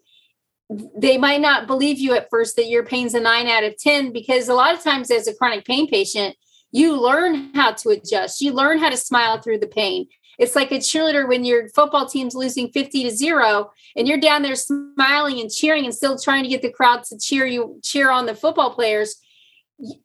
they 0.96 1.18
might 1.18 1.42
not 1.42 1.66
believe 1.66 1.98
you 1.98 2.14
at 2.14 2.30
first 2.30 2.56
that 2.56 2.68
your 2.68 2.84
pain's 2.84 3.14
a 3.14 3.20
nine 3.20 3.46
out 3.46 3.62
of 3.62 3.76
10, 3.76 4.12
because 4.12 4.48
a 4.48 4.54
lot 4.54 4.74
of 4.74 4.82
times 4.82 5.10
as 5.10 5.28
a 5.28 5.34
chronic 5.34 5.66
pain 5.66 5.86
patient, 5.86 6.34
you 6.70 6.98
learn 6.98 7.52
how 7.54 7.72
to 7.72 7.90
adjust, 7.90 8.40
you 8.40 8.52
learn 8.52 8.78
how 8.78 8.88
to 8.88 8.96
smile 8.96 9.38
through 9.38 9.58
the 9.58 9.66
pain. 9.66 10.08
It's 10.38 10.56
like 10.56 10.72
a 10.72 10.76
cheerleader 10.76 11.28
when 11.28 11.44
your 11.44 11.68
football 11.70 12.08
team's 12.08 12.34
losing 12.34 12.70
50 12.70 13.04
to 13.04 13.10
0 13.10 13.70
and 13.96 14.08
you're 14.08 14.18
down 14.18 14.42
there 14.42 14.54
smiling 14.54 15.40
and 15.40 15.50
cheering 15.50 15.84
and 15.84 15.94
still 15.94 16.18
trying 16.18 16.42
to 16.42 16.48
get 16.48 16.62
the 16.62 16.72
crowd 16.72 17.04
to 17.04 17.18
cheer 17.18 17.46
you 17.46 17.80
cheer 17.82 18.10
on 18.10 18.26
the 18.26 18.34
football 18.34 18.74
players 18.74 19.20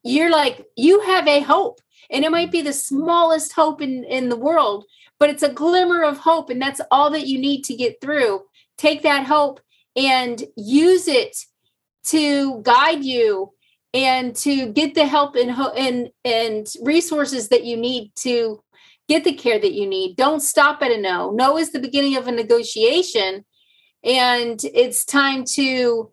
you're 0.04 0.32
like 0.32 0.66
you 0.76 1.02
have 1.02 1.28
a 1.28 1.42
hope. 1.42 1.80
And 2.10 2.24
it 2.24 2.32
might 2.32 2.52
be 2.52 2.62
the 2.62 2.74
smallest 2.74 3.52
hope 3.54 3.82
in 3.82 4.04
in 4.06 4.30
the 4.30 4.38
world 4.38 4.86
but 5.20 5.30
it's 5.30 5.44
a 5.44 5.52
glimmer 5.52 6.04
of 6.04 6.18
hope 6.18 6.50
and 6.50 6.62
that's 6.62 6.82
all 6.92 7.10
that 7.12 7.28
you 7.28 7.40
need 7.40 7.64
to 7.66 7.76
get 7.76 8.00
through. 8.02 8.42
Take 8.78 9.02
that 9.04 9.26
hope 9.26 9.60
and 9.96 10.44
use 10.56 11.08
it 11.08 11.36
to 12.06 12.62
guide 12.62 13.04
you 13.04 13.54
and 13.94 14.36
to 14.36 14.68
get 14.68 14.94
the 14.94 15.06
help 15.06 15.36
and 15.36 15.52
and 15.52 16.10
and 16.24 16.68
resources 16.84 17.50
that 17.50 17.64
you 17.64 17.78
need 17.78 18.12
to 18.16 18.62
get 19.08 19.24
the 19.24 19.34
care 19.34 19.60
that 19.60 19.74
you 19.74 19.88
need 19.88 20.16
don't 20.16 20.42
stop 20.42 20.82
at 20.82 20.92
a 20.92 21.00
no 21.00 21.32
no 21.32 21.58
is 21.58 21.72
the 21.72 21.80
beginning 21.80 22.16
of 22.16 22.28
a 22.28 22.32
negotiation 22.32 23.46
and 24.04 24.60
it's 24.74 25.06
time 25.06 25.44
to 25.44 26.12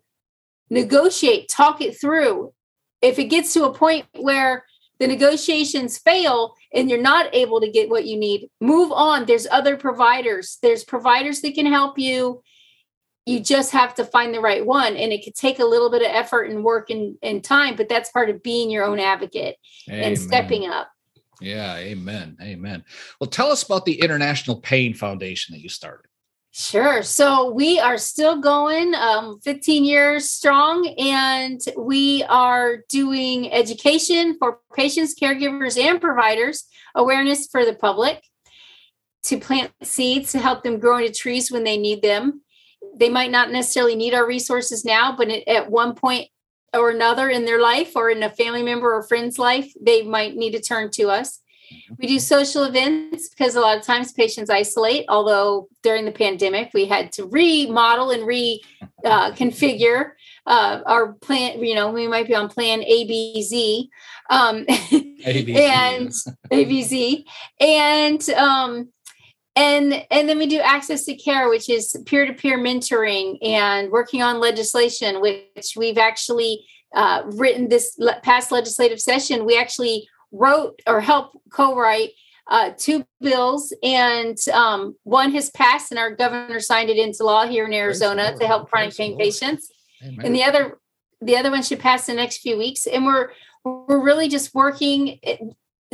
negotiate 0.69 1.49
talk 1.49 1.81
it 1.81 1.99
through 1.99 2.53
if 3.01 3.19
it 3.19 3.25
gets 3.25 3.53
to 3.53 3.65
a 3.65 3.73
point 3.73 4.05
where 4.13 4.65
the 4.99 5.07
negotiations 5.07 5.97
fail 5.97 6.55
and 6.73 6.89
you're 6.89 7.01
not 7.01 7.33
able 7.33 7.59
to 7.61 7.69
get 7.69 7.89
what 7.89 8.05
you 8.05 8.17
need, 8.17 8.49
move 8.61 8.91
on. 8.91 9.25
There's 9.25 9.47
other 9.51 9.75
providers. 9.75 10.57
There's 10.61 10.83
providers 10.83 11.41
that 11.41 11.55
can 11.55 11.65
help 11.65 11.99
you. 11.99 12.41
You 13.25 13.39
just 13.39 13.71
have 13.71 13.95
to 13.95 14.05
find 14.05 14.33
the 14.33 14.39
right 14.39 14.65
one. 14.65 14.95
And 14.95 15.11
it 15.11 15.23
could 15.23 15.35
take 15.35 15.59
a 15.59 15.65
little 15.65 15.89
bit 15.89 16.01
of 16.01 16.07
effort 16.09 16.43
and 16.43 16.63
work 16.63 16.89
and, 16.89 17.17
and 17.21 17.43
time, 17.43 17.75
but 17.75 17.89
that's 17.89 18.11
part 18.11 18.29
of 18.29 18.43
being 18.43 18.69
your 18.69 18.85
own 18.85 18.99
advocate 18.99 19.57
amen. 19.89 20.03
and 20.03 20.17
stepping 20.17 20.67
up. 20.67 20.89
Yeah, 21.41 21.75
amen. 21.75 22.37
Amen. 22.41 22.83
Well, 23.19 23.29
tell 23.29 23.51
us 23.51 23.63
about 23.63 23.85
the 23.85 23.99
International 23.99 24.57
Pain 24.57 24.93
Foundation 24.93 25.53
that 25.53 25.61
you 25.61 25.69
started. 25.69 26.07
Sure. 26.51 27.03
So 27.03 27.51
we 27.51 27.79
are 27.79 27.97
still 27.97 28.39
going, 28.39 28.95
um, 28.95 29.41
15 29.41 29.83
years 29.83 30.29
strong, 30.29 30.87
and 30.97 31.59
we 31.77 32.23
are 32.29 32.77
doing 32.87 33.51
education 33.51 34.37
for 34.39 34.59
patients, 34.73 35.19
caregivers, 35.19 35.77
and 35.77 35.99
providers, 35.99 36.63
awareness 36.95 37.47
for 37.47 37.65
the 37.65 37.73
public 37.73 38.23
to 39.23 39.37
plant 39.37 39.73
seeds 39.83 40.31
to 40.31 40.39
help 40.39 40.63
them 40.63 40.79
grow 40.79 40.97
into 40.97 41.11
trees 41.11 41.51
when 41.51 41.65
they 41.65 41.75
need 41.75 42.01
them. 42.01 42.41
They 42.95 43.09
might 43.09 43.31
not 43.31 43.51
necessarily 43.51 43.95
need 43.95 44.13
our 44.13 44.25
resources 44.25 44.85
now, 44.85 45.13
but 45.17 45.29
at 45.29 45.69
one 45.69 45.93
point 45.93 46.29
or 46.75 46.89
another 46.89 47.29
in 47.29 47.45
their 47.45 47.61
life 47.61 47.95
or 47.95 48.09
in 48.09 48.23
a 48.23 48.29
family 48.29 48.63
member 48.63 48.93
or 48.93 49.03
friend's 49.03 49.39
life, 49.39 49.71
they 49.79 50.01
might 50.01 50.35
need 50.35 50.51
to 50.51 50.61
turn 50.61 50.91
to 50.91 51.09
us. 51.09 51.41
We 51.97 52.07
do 52.07 52.19
social 52.19 52.63
events 52.63 53.29
because 53.29 53.55
a 53.55 53.61
lot 53.61 53.77
of 53.77 53.83
times 53.83 54.11
patients 54.11 54.49
isolate. 54.49 55.05
Although 55.09 55.67
during 55.83 56.05
the 56.05 56.11
pandemic, 56.11 56.71
we 56.73 56.85
had 56.85 57.11
to 57.13 57.25
remodel 57.25 58.11
and 58.11 58.23
reconfigure 58.23 60.11
uh, 60.45 60.49
uh, 60.49 60.81
our 60.85 61.13
plan. 61.13 61.63
You 61.63 61.75
know, 61.75 61.91
we 61.91 62.07
might 62.07 62.27
be 62.27 62.35
on 62.35 62.49
plan 62.49 62.81
ABZ, 62.81 63.87
um, 64.29 64.65
and 64.69 66.11
ABZ, 66.51 67.25
and 67.59 68.29
um, 68.31 68.89
and 69.55 70.05
and 70.11 70.27
then 70.27 70.37
we 70.37 70.47
do 70.47 70.59
access 70.59 71.05
to 71.05 71.15
care, 71.15 71.49
which 71.49 71.69
is 71.69 71.95
peer 72.05 72.25
to 72.25 72.33
peer 72.33 72.59
mentoring 72.59 73.37
and 73.41 73.89
working 73.91 74.21
on 74.21 74.39
legislation, 74.39 75.21
which 75.21 75.73
we've 75.77 75.97
actually 75.97 76.65
uh, 76.93 77.23
written 77.25 77.69
this 77.69 77.97
past 78.23 78.51
legislative 78.51 78.99
session. 78.99 79.45
We 79.45 79.57
actually 79.57 80.07
wrote 80.31 80.81
or 80.85 80.99
helped 80.99 81.37
co-write 81.51 82.11
uh, 82.47 82.71
two 82.77 83.05
bills, 83.21 83.73
and 83.81 84.37
um, 84.53 84.95
one 85.03 85.31
has 85.31 85.49
passed, 85.51 85.91
and 85.91 85.99
our 85.99 86.13
governor 86.13 86.59
signed 86.59 86.89
it 86.89 86.97
into 86.97 87.23
law 87.23 87.47
here 87.47 87.65
in 87.65 87.73
Arizona 87.73 88.37
to 88.37 88.45
help 88.45 88.69
chronic 88.69 88.95
pain 88.95 89.17
patients, 89.17 89.71
Amen. 90.03 90.25
and 90.25 90.35
the 90.35 90.43
other 90.43 90.77
the 91.21 91.37
other 91.37 91.49
one 91.49 91.63
should 91.63 91.79
pass 91.79 92.09
in 92.09 92.17
the 92.17 92.21
next 92.21 92.39
few 92.39 92.57
weeks. 92.57 92.85
And 92.87 93.05
we're 93.05 93.29
we're 93.63 94.03
really 94.03 94.27
just 94.27 94.53
working 94.53 95.19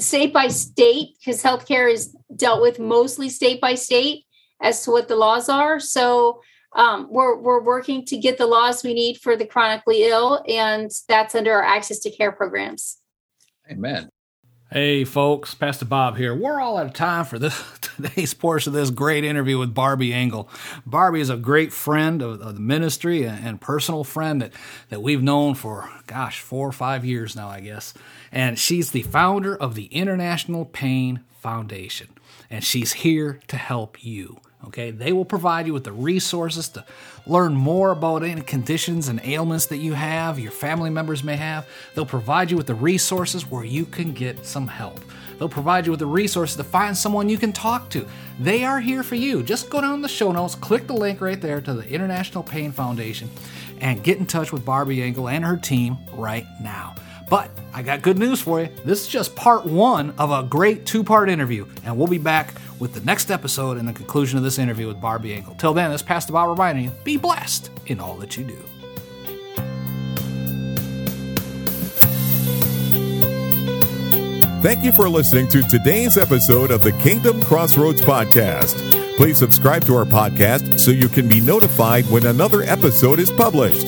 state 0.02 0.34
by 0.34 0.48
state 0.48 1.16
because 1.20 1.42
healthcare 1.42 1.92
is 1.92 2.16
dealt 2.36 2.62
with 2.62 2.80
mostly 2.80 3.30
state 3.30 3.62
by 3.62 3.76
state 3.76 4.26
as 4.62 4.84
to 4.84 4.92
what 4.92 5.08
the 5.08 5.16
laws 5.16 5.50
are. 5.50 5.80
So 5.80 6.42
um, 6.74 7.08
we're 7.10 7.38
we're 7.38 7.64
working 7.64 8.06
to 8.06 8.18
get 8.18 8.38
the 8.38 8.48
laws 8.48 8.84
we 8.84 8.94
need 8.94 9.18
for 9.18 9.36
the 9.36 9.46
chronically 9.46 10.04
ill, 10.04 10.44
and 10.48 10.90
that's 11.08 11.36
under 11.36 11.54
our 11.54 11.64
access 11.64 12.00
to 12.00 12.12
care 12.12 12.32
programs. 12.32 12.98
Amen. 13.70 14.10
Hey 14.74 15.04
folks, 15.04 15.54
Pastor 15.54 15.84
Bob 15.84 16.16
here. 16.16 16.34
We're 16.34 16.62
all 16.62 16.78
out 16.78 16.86
of 16.86 16.94
time 16.94 17.26
for 17.26 17.38
this 17.38 17.62
today's 17.82 18.34
portion 18.34 18.70
of 18.70 18.74
this 18.74 18.90
great 18.90 19.26
interview 19.26 19.58
with 19.58 19.74
Barby 19.74 20.14
Ingle. 20.14 20.48
Barby 20.86 21.20
is 21.20 21.30
a 21.30 21.36
great 21.36 21.74
friend 21.74 22.22
of, 22.22 22.40
of, 22.40 22.56
the 22.56 22.62
ministry 22.62 23.26
and, 23.26 23.46
and 23.46 23.60
personal 23.60 24.06
friend 24.06 24.42
that, 24.42 24.54
that 24.88 25.02
we've 25.02 25.22
known 25.22 25.56
for, 25.56 25.90
gosh, 26.08 26.40
four 26.40 26.70
or 26.70 26.72
five 26.72 27.04
years 27.04 27.36
now, 27.36 27.50
I 27.50 27.60
guess. 27.60 27.94
And 28.32 28.58
she's 28.58 28.92
the 28.92 29.02
founder 29.02 29.58
of 29.58 29.76
the 29.76 29.88
International 29.88 30.64
Pain 30.64 31.26
Foundation. 31.42 32.08
And 32.50 32.64
she's 32.64 32.94
here 32.94 33.42
to 33.50 33.58
help 33.58 34.02
you. 34.02 34.40
Okay, 34.68 34.92
they 34.92 35.12
will 35.12 35.26
provide 35.26 35.66
you 35.66 35.74
with 35.74 35.84
the 35.84 35.92
resources 35.92 36.70
to 36.70 36.86
learn 37.26 37.54
more 37.54 37.92
about 37.92 38.24
any 38.24 38.42
conditions 38.42 39.08
and 39.08 39.20
ailments 39.24 39.66
that 39.68 39.78
you 39.78 39.94
have, 39.94 40.38
your 40.38 40.52
family 40.52 40.92
members 40.92 41.24
may 41.24 41.36
have. 41.36 41.68
They'll 41.96 42.06
provide 42.06 42.52
you 42.52 42.58
with 42.58 42.68
the 42.68 42.76
resources 42.76 43.50
where 43.50 43.64
you 43.64 43.86
can 43.86 44.14
get 44.14 44.46
some 44.46 44.68
help. 44.68 45.00
They'll 45.40 45.50
provide 45.50 45.88
you 45.88 45.92
with 45.92 46.00
the 46.00 46.06
resources 46.06 46.56
to 46.58 46.64
find 46.64 46.96
someone 46.96 47.28
you 47.28 47.40
can 47.40 47.52
talk 47.52 47.90
to. 47.90 48.06
They 48.40 48.64
are 48.64 48.80
here 48.80 49.02
for 49.02 49.16
you. 49.16 49.42
Just 49.42 49.72
go 49.72 49.82
down 49.82 50.04
the 50.04 50.08
show 50.08 50.32
notes, 50.32 50.54
click 50.54 50.86
the 50.86 50.94
link 50.94 51.20
right 51.20 51.42
there 51.42 51.60
to 51.62 51.74
the 51.74 51.88
International 51.90 52.44
Pain 52.44 52.72
Foundation, 52.72 53.28
and 53.80 54.04
get 54.04 54.20
in 54.20 54.28
touch 54.28 54.54
with 54.54 54.64
Barby 54.64 55.02
Ingle 55.02 55.28
and 55.28 55.44
her 55.44 55.58
team 55.58 55.98
right 56.14 56.46
now. 56.62 56.94
But 57.32 57.50
I 57.74 57.82
got 57.82 58.02
good 58.02 58.20
news 58.20 58.42
for 58.42 58.60
you. 58.60 58.68
This 58.84 59.04
is 59.04 59.08
just 59.08 59.38
part 59.38 59.66
one 59.66 60.14
of 60.18 60.32
a 60.32 60.44
great 60.44 60.86
two 60.86 61.02
part 61.02 61.30
interview, 61.30 61.66
and 61.86 61.98
we'll 61.98 62.08
be 62.08 62.18
back 62.18 62.54
with 62.78 62.94
the 62.94 63.00
next 63.00 63.32
episode 63.32 63.78
and 63.78 63.88
the 63.88 63.94
conclusion 63.94 64.38
of 64.38 64.44
this 64.44 64.60
interview 64.60 64.86
with 64.86 65.00
Barby 65.00 65.34
Ingle. 65.34 65.56
Till 65.56 65.74
then, 65.74 65.92
this 65.92 66.02
Pastor 66.02 66.34
Bob 66.34 66.50
reminding 66.50 66.84
you 66.84 66.92
be 67.06 67.16
blessed 67.16 67.72
in 67.86 68.02
all 68.02 68.16
that 68.18 68.36
you 68.36 68.44
do. 68.44 68.58
Thank 74.62 74.84
you 74.84 74.92
for 74.92 75.08
listening 75.08 75.48
to 75.48 75.64
today's 75.64 76.18
episode 76.18 76.70
of 76.70 76.84
the 76.84 76.92
Kingdom 77.02 77.42
Crossroads 77.44 78.02
Podcast. 78.02 78.76
Please 79.16 79.38
subscribe 79.38 79.86
to 79.86 79.96
our 79.96 80.06
podcast 80.06 80.82
so 80.82 80.92
you 80.92 81.08
can 81.08 81.30
be 81.30 81.40
notified 81.40 82.06
when 82.08 82.26
another 82.26 82.64
episode 82.64 83.20
is 83.20 83.32
published. 83.32 83.88